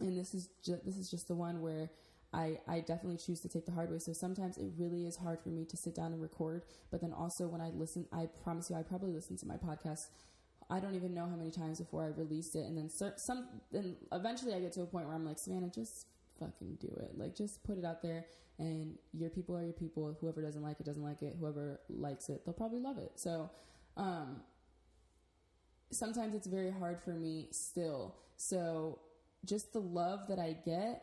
[0.00, 1.90] and this is ju- this is just the one where
[2.32, 3.98] I, I definitely choose to take the hard way.
[3.98, 6.62] So sometimes it really is hard for me to sit down and record.
[6.90, 10.06] But then also when I listen, I promise you, I probably listen to my podcast.
[10.70, 12.66] I don't even know how many times before I released it.
[12.66, 16.06] And then some, then eventually I get to a point where I'm like, Savannah, just
[16.38, 17.18] fucking do it.
[17.18, 18.26] Like, just put it out there
[18.60, 20.16] and your people are your people.
[20.20, 21.34] Whoever doesn't like it, doesn't like it.
[21.40, 23.12] Whoever likes it, they'll probably love it.
[23.16, 23.50] So,
[23.96, 24.42] um,
[25.90, 28.14] sometimes it's very hard for me still.
[28.36, 29.00] So
[29.44, 31.02] just the love that I get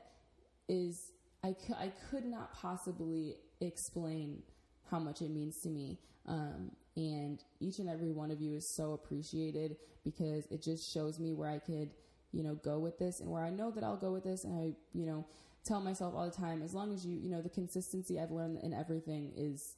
[0.68, 1.12] is
[1.44, 4.44] I, cu- I could not possibly explain
[4.90, 6.00] how much it means to me.
[6.28, 11.20] Um, and each and every one of you is so appreciated because it just shows
[11.20, 11.92] me where I could
[12.32, 14.54] you know, go with this and where I know that I'll go with this and
[14.54, 15.26] I, you know,
[15.66, 18.60] tell myself all the time, as long as you, you know, the consistency I've learned
[18.64, 19.76] in everything is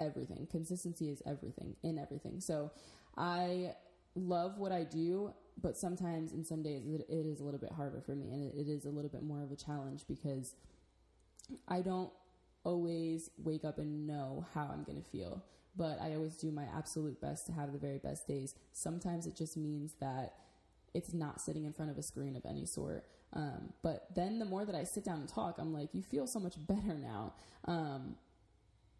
[0.00, 0.46] everything.
[0.50, 2.40] Consistency is everything in everything.
[2.40, 2.72] So
[3.16, 3.74] I
[4.14, 7.72] love what I do, but sometimes in some days it, it is a little bit
[7.72, 10.54] harder for me and it, it is a little bit more of a challenge because
[11.66, 12.10] I don't
[12.64, 15.42] always wake up and know how I'm going to feel,
[15.76, 18.54] but I always do my absolute best to have the very best days.
[18.72, 20.34] Sometimes it just means that
[20.94, 23.04] it's not sitting in front of a screen of any sort.
[23.32, 26.26] Um, but then the more that I sit down and talk, I'm like, you feel
[26.26, 27.34] so much better now.
[27.66, 28.16] Um,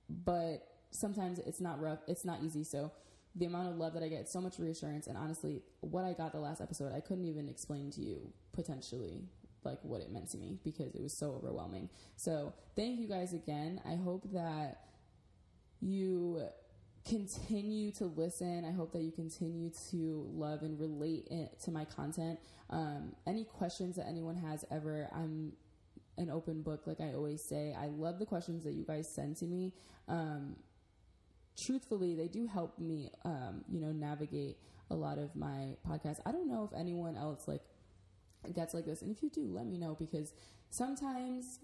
[0.09, 2.65] but sometimes it's not rough, it's not easy.
[2.65, 2.93] So
[3.39, 6.33] the amount of love that I get, so much reassurance, and honestly, what I got
[6.33, 9.23] the last episode, I couldn't even explain to you potentially
[9.65, 11.89] like what it meant to me because it was so overwhelming.
[12.17, 13.81] So thank you guys again.
[13.87, 14.81] I hope that
[15.81, 16.43] you
[17.09, 18.65] continue to listen.
[18.65, 21.29] I hope that you continue to love and relate
[21.65, 22.39] to my content.
[22.71, 25.53] Um, any questions that anyone has ever, I'm
[26.17, 27.75] an open book, like I always say.
[27.79, 29.73] I love the questions that you guys send to me.
[30.09, 30.57] Um,
[31.61, 34.59] truthfully, they do help me, um, you know, navigate
[34.91, 36.21] a lot of my podcasts.
[36.25, 37.63] I don't know if anyone else like
[38.55, 40.33] gets like this, and if you do, let me know because
[40.71, 41.61] sometimes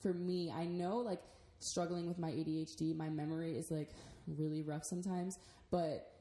[0.00, 1.20] for me, I know like
[1.58, 3.90] struggling with my ADHD, my memory is like
[4.26, 5.38] really rough sometimes,
[5.70, 6.12] but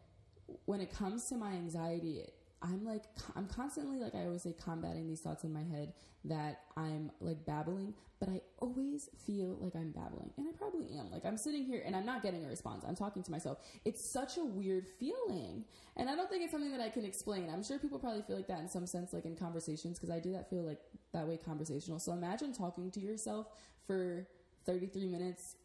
[0.66, 2.24] when it comes to my anxiety,
[2.62, 3.04] I'm like,
[3.36, 5.94] I'm constantly, like I always say, combating these thoughts in my head
[6.26, 10.32] that I'm like babbling, but I always feel like I'm babbling.
[10.38, 11.10] And I probably am.
[11.10, 12.84] Like I'm sitting here and I'm not getting a response.
[12.88, 13.60] I'm talking to myself.
[13.86, 15.64] It's such a weird feeling.
[15.96, 17.50] And I don't think it's something that I can explain.
[17.50, 20.20] I'm sure people probably feel like that in some sense, like in conversations, because I
[20.20, 20.80] do that feel like
[21.14, 22.00] that way conversational.
[22.00, 23.48] So imagine talking to yourself
[23.88, 24.28] for
[24.66, 25.56] 33 minutes,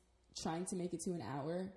[0.41, 1.73] trying to make it to an hour.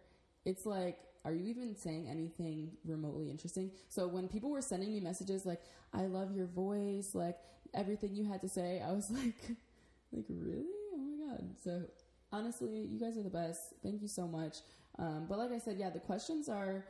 [0.46, 3.72] It's like, are you even saying anything remotely interesting?
[3.90, 5.62] So when people were sending me messages like,
[5.94, 7.38] I love your voice, like
[7.74, 9.36] everything you had to say, I was like,
[10.12, 10.66] like really?
[10.94, 11.56] Oh my God.
[11.64, 11.82] So
[12.32, 13.74] honestly, you guys are the best.
[13.84, 14.58] Thank you so much.
[15.00, 16.86] Um, but like I said, yeah, the questions are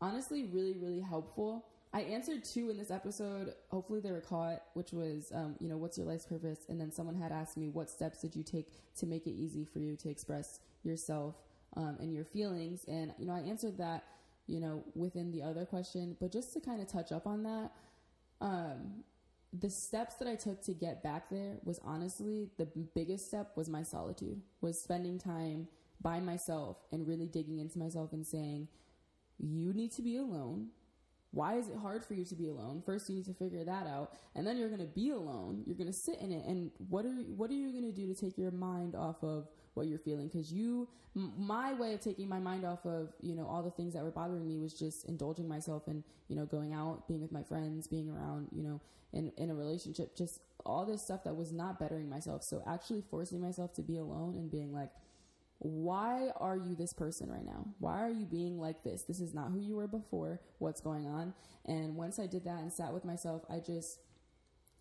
[0.00, 1.66] honestly really, really helpful.
[1.92, 3.54] I answered two in this episode.
[3.70, 6.66] Hopefully, they were caught, which was, um, you know, what's your life's purpose?
[6.68, 9.64] And then someone had asked me, what steps did you take to make it easy
[9.64, 11.36] for you to express yourself
[11.76, 12.84] um, and your feelings.
[12.86, 14.04] And, you know, I answered that,
[14.46, 16.16] you know, within the other question.
[16.20, 17.72] But just to kind of touch up on that,
[18.40, 19.04] um,
[19.58, 23.68] the steps that I took to get back there was honestly the biggest step was
[23.68, 25.68] my solitude, was spending time
[26.00, 28.68] by myself and really digging into myself and saying,
[29.38, 30.68] you need to be alone.
[31.34, 32.82] Why is it hard for you to be alone?
[32.86, 35.64] First, you need to figure that out, and then you're going to be alone.
[35.66, 38.06] You're going to sit in it, and what are what are you going to do
[38.12, 42.00] to take your mind off of what you're feeling because you m- my way of
[42.00, 44.72] taking my mind off of you know all the things that were bothering me was
[44.72, 48.62] just indulging myself and you know going out being with my friends being around you
[48.62, 48.80] know
[49.12, 53.02] in in a relationship just all this stuff that was not bettering myself so actually
[53.10, 54.90] forcing myself to be alone and being like
[55.64, 57.66] why are you this person right now?
[57.78, 59.04] Why are you being like this?
[59.04, 60.40] This is not who you were before.
[60.58, 61.32] What's going on?
[61.64, 63.98] And once I did that and sat with myself, I just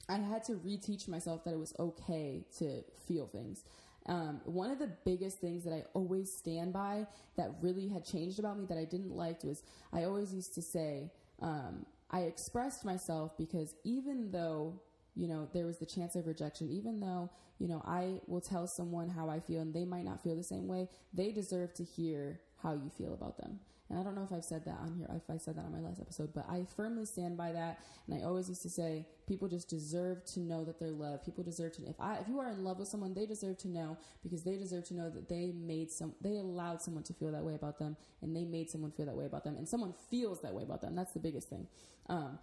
[0.09, 3.63] I had to reteach myself that it was okay to feel things.
[4.07, 8.37] Um, one of the biggest things that I always stand by that really had changed
[8.37, 11.09] about me that I didn't like was I always used to say,
[11.41, 14.81] um, I expressed myself because even though,
[15.15, 18.67] you know, there was the chance of rejection, even though, you know, I will tell
[18.67, 21.83] someone how I feel and they might not feel the same way, they deserve to
[21.83, 23.59] hear how you feel about them.
[23.89, 25.71] And I don't know if I've said that on here, if I said that on
[25.71, 27.79] my last episode, but I firmly stand by that.
[28.07, 31.25] And I always used to say, people just deserve to know that they're loved.
[31.25, 33.67] People deserve to, if I, if you are in love with someone, they deserve to
[33.67, 37.31] know because they deserve to know that they made some, they allowed someone to feel
[37.33, 39.93] that way about them and they made someone feel that way about them and someone
[40.09, 40.95] feels that way about them.
[40.95, 41.67] That's the biggest thing.
[42.09, 42.39] Um,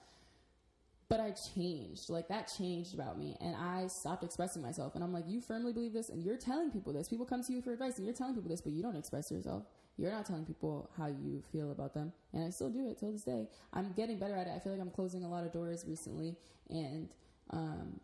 [1.10, 2.08] but I changed.
[2.08, 4.94] Like that changed about me, and I stopped expressing myself.
[4.94, 7.08] And I'm like, you firmly believe this, and you're telling people this.
[7.08, 9.30] People come to you for advice, and you're telling people this, but you don't express
[9.30, 9.64] yourself.
[9.98, 12.12] You're not telling people how you feel about them.
[12.32, 13.48] And I still do it till this day.
[13.74, 14.52] I'm getting better at it.
[14.54, 16.36] I feel like I'm closing a lot of doors recently.
[16.70, 17.08] And,
[17.50, 18.00] um,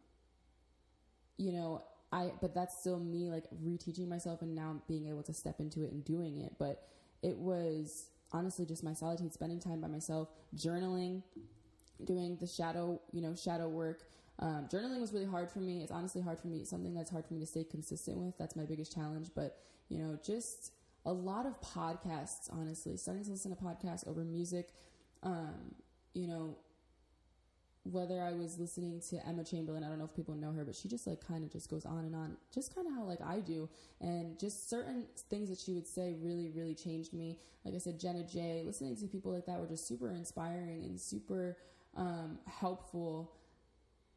[1.38, 5.32] you know, I, but that's still me like reteaching myself and now being able to
[5.32, 6.54] step into it and doing it.
[6.58, 6.86] But
[7.22, 11.22] it was honestly just my solitude, spending time by myself, journaling,
[12.04, 14.02] doing the shadow, you know, shadow work.
[14.38, 15.82] Um, journaling was really hard for me.
[15.82, 16.58] It's honestly hard for me.
[16.58, 18.36] It's something that's hard for me to stay consistent with.
[18.38, 19.30] That's my biggest challenge.
[19.34, 20.72] But, you know, just
[21.04, 24.68] a lot of podcasts, honestly, starting to listen to podcasts over music.
[25.22, 25.74] Um,
[26.12, 26.56] you know,
[27.92, 30.74] whether I was listening to Emma Chamberlain, I don't know if people know her, but
[30.74, 33.20] she just like kind of just goes on and on, just kind of how like
[33.22, 33.68] I do,
[34.00, 37.38] and just certain things that she would say really, really changed me.
[37.64, 41.00] Like I said, Jenna J, listening to people like that were just super inspiring and
[41.00, 41.56] super
[41.96, 43.32] um, helpful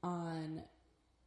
[0.03, 0.63] on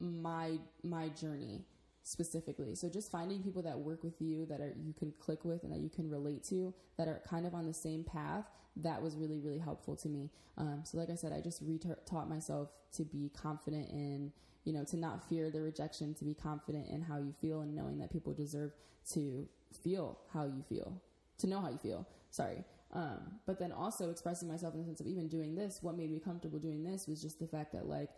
[0.01, 1.65] my my journey
[2.03, 2.75] specifically.
[2.75, 5.73] So just finding people that work with you that are you can click with and
[5.73, 8.45] that you can relate to that are kind of on the same path.
[8.77, 10.31] That was really really helpful to me.
[10.59, 14.33] Um, so like I said, I just re- taught myself to be confident in
[14.65, 17.75] you know to not fear the rejection, to be confident in how you feel and
[17.75, 18.73] knowing that people deserve
[19.13, 19.49] to
[19.83, 21.01] feel how you feel,
[21.39, 22.07] to know how you feel.
[22.31, 22.65] Sorry.
[22.93, 26.11] Um, but then also expressing myself in the sense of even doing this, what made
[26.11, 28.11] me comfortable doing this was just the fact that like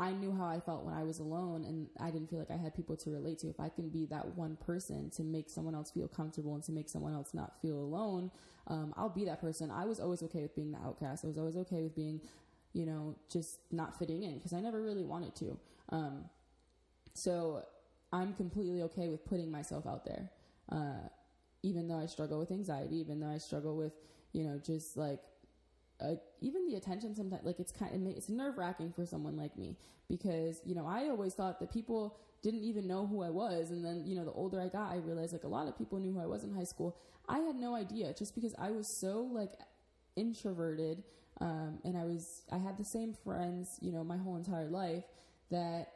[0.00, 2.56] I knew how I felt when I was alone and I didn't feel like I
[2.56, 3.48] had people to relate to.
[3.48, 6.72] If I can be that one person to make someone else feel comfortable and to
[6.72, 8.30] make someone else not feel alone,
[8.68, 9.70] um, I'll be that person.
[9.70, 11.24] I was always okay with being the outcast.
[11.24, 12.22] I was always okay with being,
[12.72, 15.58] you know, just not fitting in because I never really wanted to.
[15.90, 16.24] Um,
[17.12, 17.66] so
[18.10, 20.30] I'm completely okay with putting myself out there.
[20.72, 21.08] Uh,
[21.62, 23.92] even though I struggle with anxiety, even though I struggle with,
[24.32, 25.20] you know, just like
[26.00, 29.56] uh, even the attention sometimes like it's kind of it's nerve wracking for someone like
[29.56, 29.76] me
[30.08, 33.84] because you know I always thought that people didn't even know who I was and
[33.84, 36.12] then you know the older I got I realized like a lot of people knew
[36.12, 36.96] who I was in high school.
[37.28, 39.52] I had no idea just because I was so like
[40.16, 41.02] introverted
[41.40, 45.04] um, and I was I had the same friends you know my whole entire life
[45.50, 45.92] that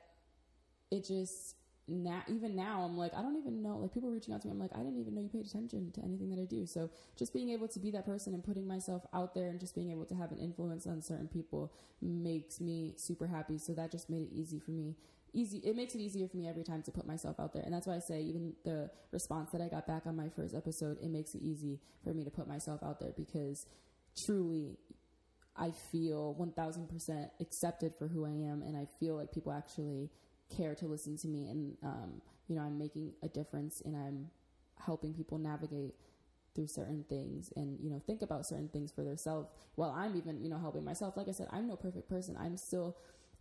[0.90, 1.56] it just
[1.86, 4.52] now even now I'm like I don't even know like people reaching out to me
[4.52, 6.66] I'm like I didn't even know you paid attention to anything that I do.
[6.66, 9.74] So just being able to be that person and putting myself out there and just
[9.74, 13.58] being able to have an influence on certain people makes me super happy.
[13.58, 14.94] So that just made it easy for me
[15.34, 17.62] easy it makes it easier for me every time to put myself out there.
[17.62, 20.54] And that's why I say even the response that I got back on my first
[20.54, 23.66] episode it makes it easy for me to put myself out there because
[24.16, 24.78] truly
[25.56, 30.10] I feel 1000% accepted for who I am and I feel like people actually
[30.56, 34.30] care to listen to me and um, you know i'm making a difference and i'm
[34.84, 35.94] helping people navigate
[36.54, 40.40] through certain things and you know think about certain things for themselves while i'm even
[40.42, 41.16] you know helping myself.
[41.16, 42.36] Like i said i'm no perfect person.
[42.38, 42.96] I'm still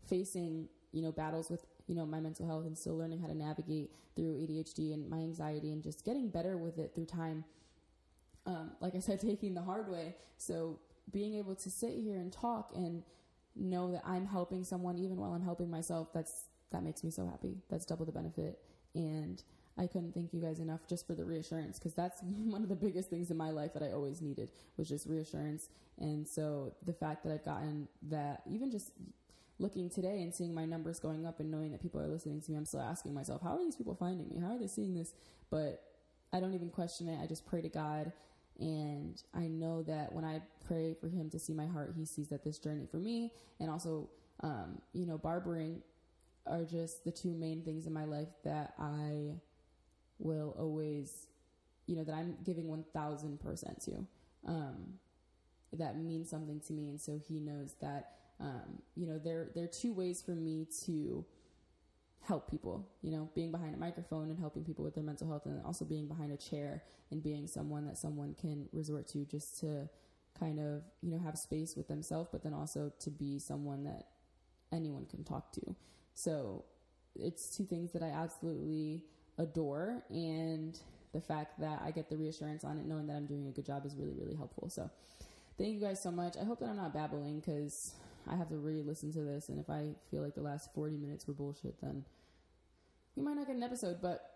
[0.07, 3.35] facing you know battles with you know my mental health and still learning how to
[3.35, 7.43] navigate through adhd and my anxiety and just getting better with it through time.
[8.45, 10.15] Um, like i said taking the hard way.
[10.37, 10.79] So
[11.11, 13.03] being able to sit here and talk and
[13.55, 17.25] know that i'm helping someone even while i'm helping myself that's that makes me so
[17.25, 17.55] happy.
[17.69, 18.59] That's double the benefit.
[18.93, 19.41] And
[19.77, 22.75] I couldn't thank you guys enough just for the reassurance because that's one of the
[22.75, 25.69] biggest things in my life that I always needed was just reassurance.
[25.97, 28.91] And so the fact that I've gotten that, even just
[29.59, 32.51] looking today and seeing my numbers going up and knowing that people are listening to
[32.51, 34.39] me, I'm still asking myself, how are these people finding me?
[34.39, 35.13] How are they seeing this?
[35.49, 35.81] But
[36.31, 37.19] I don't even question it.
[37.21, 38.11] I just pray to God.
[38.59, 42.27] And I know that when I pray for Him to see my heart, He sees
[42.29, 44.09] that this journey for me and also,
[44.41, 45.81] um, you know, barbering
[46.45, 49.35] are just the two main things in my life that I
[50.19, 51.27] will always,
[51.87, 54.07] you know, that I'm giving 1000% to.
[54.47, 54.93] Um,
[55.73, 56.89] that means something to me.
[56.89, 60.67] And so he knows that, um, you know, there, there are two ways for me
[60.85, 61.25] to
[62.21, 65.45] help people, you know, being behind a microphone and helping people with their mental health
[65.45, 69.59] and also being behind a chair and being someone that someone can resort to just
[69.59, 69.89] to
[70.39, 74.07] kind of, you know, have space with themselves, but then also to be someone that
[74.71, 75.75] anyone can talk to.
[76.15, 76.65] So
[77.15, 79.03] it's two things that I absolutely
[79.37, 80.03] adore.
[80.09, 80.77] And
[81.13, 83.65] the fact that I get the reassurance on it, knowing that I'm doing a good
[83.65, 84.69] job, is really, really helpful.
[84.69, 84.89] So
[85.57, 86.35] thank you guys so much.
[86.39, 87.93] I hope that I'm not babbling because
[88.27, 89.49] I have to really listen to this.
[89.49, 92.03] And if I feel like the last 40 minutes were bullshit, then
[93.15, 93.97] we might not get an episode.
[94.01, 94.29] But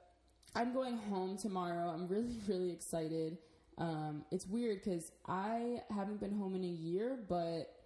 [0.56, 1.90] I'm going home tomorrow.
[1.90, 3.38] I'm really, really excited.
[3.78, 7.77] Um, it's weird because I haven't been home in a year, but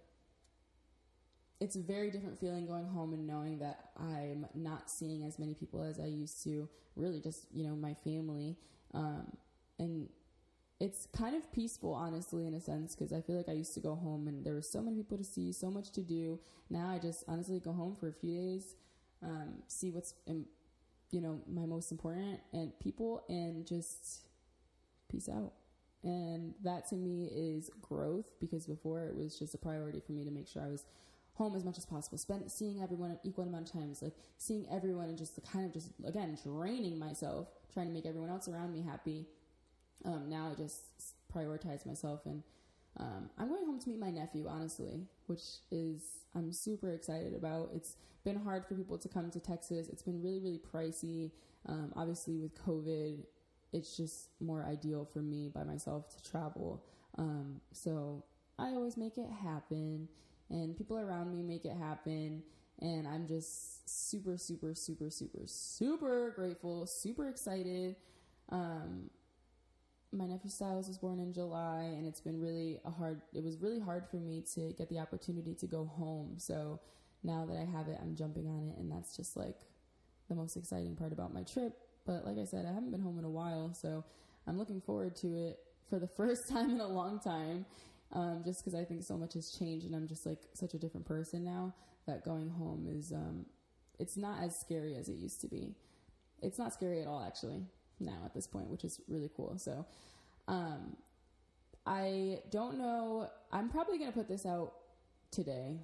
[1.62, 5.54] it's a very different feeling going home and knowing that I'm not seeing as many
[5.54, 6.68] people as I used to.
[6.96, 8.56] Really, just you know, my family,
[8.92, 9.36] um,
[9.78, 10.08] and
[10.80, 13.80] it's kind of peaceful, honestly, in a sense, because I feel like I used to
[13.80, 16.40] go home and there were so many people to see, so much to do.
[16.68, 18.74] Now I just honestly go home for a few days,
[19.22, 20.46] um, see what's, in,
[21.12, 24.22] you know, my most important and people, and just
[25.08, 25.52] peace out.
[26.02, 30.24] And that to me is growth because before it was just a priority for me
[30.24, 30.84] to make sure I was
[31.34, 32.18] home as much as possible.
[32.18, 35.72] Spend seeing everyone an equal amount of times, like seeing everyone and just kind of
[35.72, 39.26] just again draining myself, trying to make everyone else around me happy.
[40.04, 40.82] Um, now I just
[41.34, 42.42] prioritize myself, and
[42.98, 46.02] um, I'm going home to meet my nephew, honestly, which is
[46.34, 47.70] I'm super excited about.
[47.74, 49.88] It's been hard for people to come to Texas.
[49.88, 51.30] It's been really really pricey.
[51.66, 53.20] Um, obviously, with COVID,
[53.72, 56.84] it's just more ideal for me by myself to travel.
[57.16, 58.24] Um, so
[58.58, 60.08] I always make it happen
[60.52, 62.42] and people around me make it happen.
[62.80, 67.96] And I'm just super, super, super, super, super grateful, super excited.
[68.50, 69.10] Um,
[70.12, 73.22] my nephew Styles was born in July, and it's been really a hard.
[73.34, 76.34] It was really hard for me to get the opportunity to go home.
[76.36, 76.80] So
[77.22, 79.60] now that I have it, I'm jumping on it, and that's just like
[80.28, 81.72] the most exciting part about my trip.
[82.04, 84.04] But like I said, I haven't been home in a while, so
[84.46, 87.64] I'm looking forward to it for the first time in a long time.
[88.14, 90.78] Um, just because I think so much has changed, and I'm just like such a
[90.78, 91.74] different person now.
[92.06, 93.46] That going home is, um,
[93.98, 95.74] it's not as scary as it used to be.
[96.42, 97.62] It's not scary at all, actually
[98.00, 99.56] now at this point, which is really cool.
[99.58, 99.86] So,
[100.48, 100.96] um,
[101.86, 103.30] I don't know.
[103.50, 104.74] I'm probably to put this out
[105.30, 105.78] today.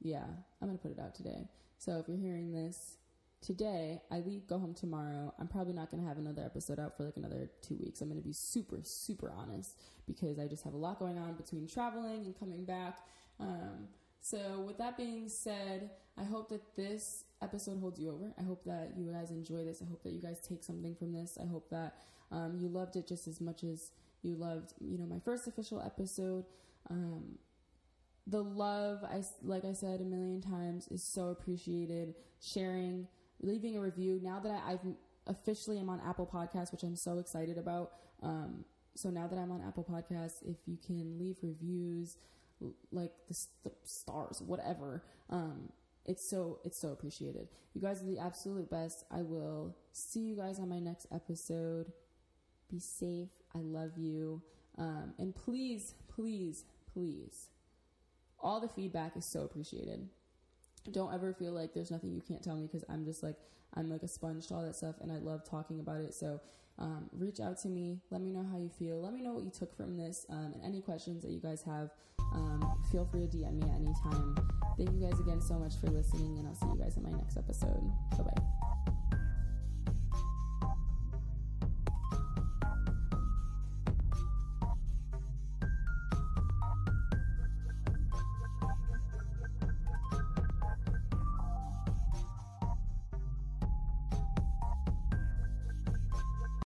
[0.00, 0.24] Yeah,
[0.60, 1.48] I'm to put it out today.
[1.78, 2.96] So if you're hearing this
[3.44, 5.34] today, I leave, go home tomorrow.
[5.38, 8.00] I'm probably not going to have another episode out for like another two weeks.
[8.00, 11.34] I'm going to be super, super honest because I just have a lot going on
[11.34, 12.98] between traveling and coming back.
[13.38, 13.88] Um,
[14.20, 18.32] so, with that being said, I hope that this episode holds you over.
[18.38, 19.82] I hope that you guys enjoy this.
[19.82, 21.36] I hope that you guys take something from this.
[21.40, 21.96] I hope that
[22.32, 23.90] um, you loved it just as much as
[24.22, 26.46] you loved, you know, my first official episode.
[26.88, 27.38] Um,
[28.26, 32.14] the love, I like I said a million times, is so appreciated.
[32.40, 33.06] Sharing,
[33.40, 34.20] leaving a review.
[34.22, 34.80] Now that I, I've
[35.26, 37.92] officially am on Apple Podcasts, which I'm so excited about.
[38.22, 38.64] Um,
[38.94, 42.16] so now that I'm on Apple Podcasts, if you can leave reviews,
[42.92, 45.02] like the, the stars, whatever.
[45.30, 45.70] Um,
[46.06, 47.48] it's so it's so appreciated.
[47.72, 49.04] You guys are the absolute best.
[49.10, 51.92] I will see you guys on my next episode.
[52.70, 53.30] Be safe.
[53.54, 54.42] I love you.
[54.76, 57.48] Um, and please, please, please,
[58.40, 60.08] all the feedback is so appreciated.
[60.90, 63.36] Don't ever feel like there's nothing you can't tell me because I'm just like
[63.74, 66.14] I'm like a sponge to all that stuff, and I love talking about it.
[66.14, 66.40] So
[66.78, 68.00] um, reach out to me.
[68.10, 69.00] Let me know how you feel.
[69.00, 71.62] Let me know what you took from this um, and any questions that you guys
[71.62, 71.90] have.
[72.34, 74.36] Um, feel free to DM me at any time.
[74.76, 77.10] Thank you guys again so much for listening, and I'll see you guys in my
[77.10, 77.82] next episode.
[78.12, 78.73] Bye bye.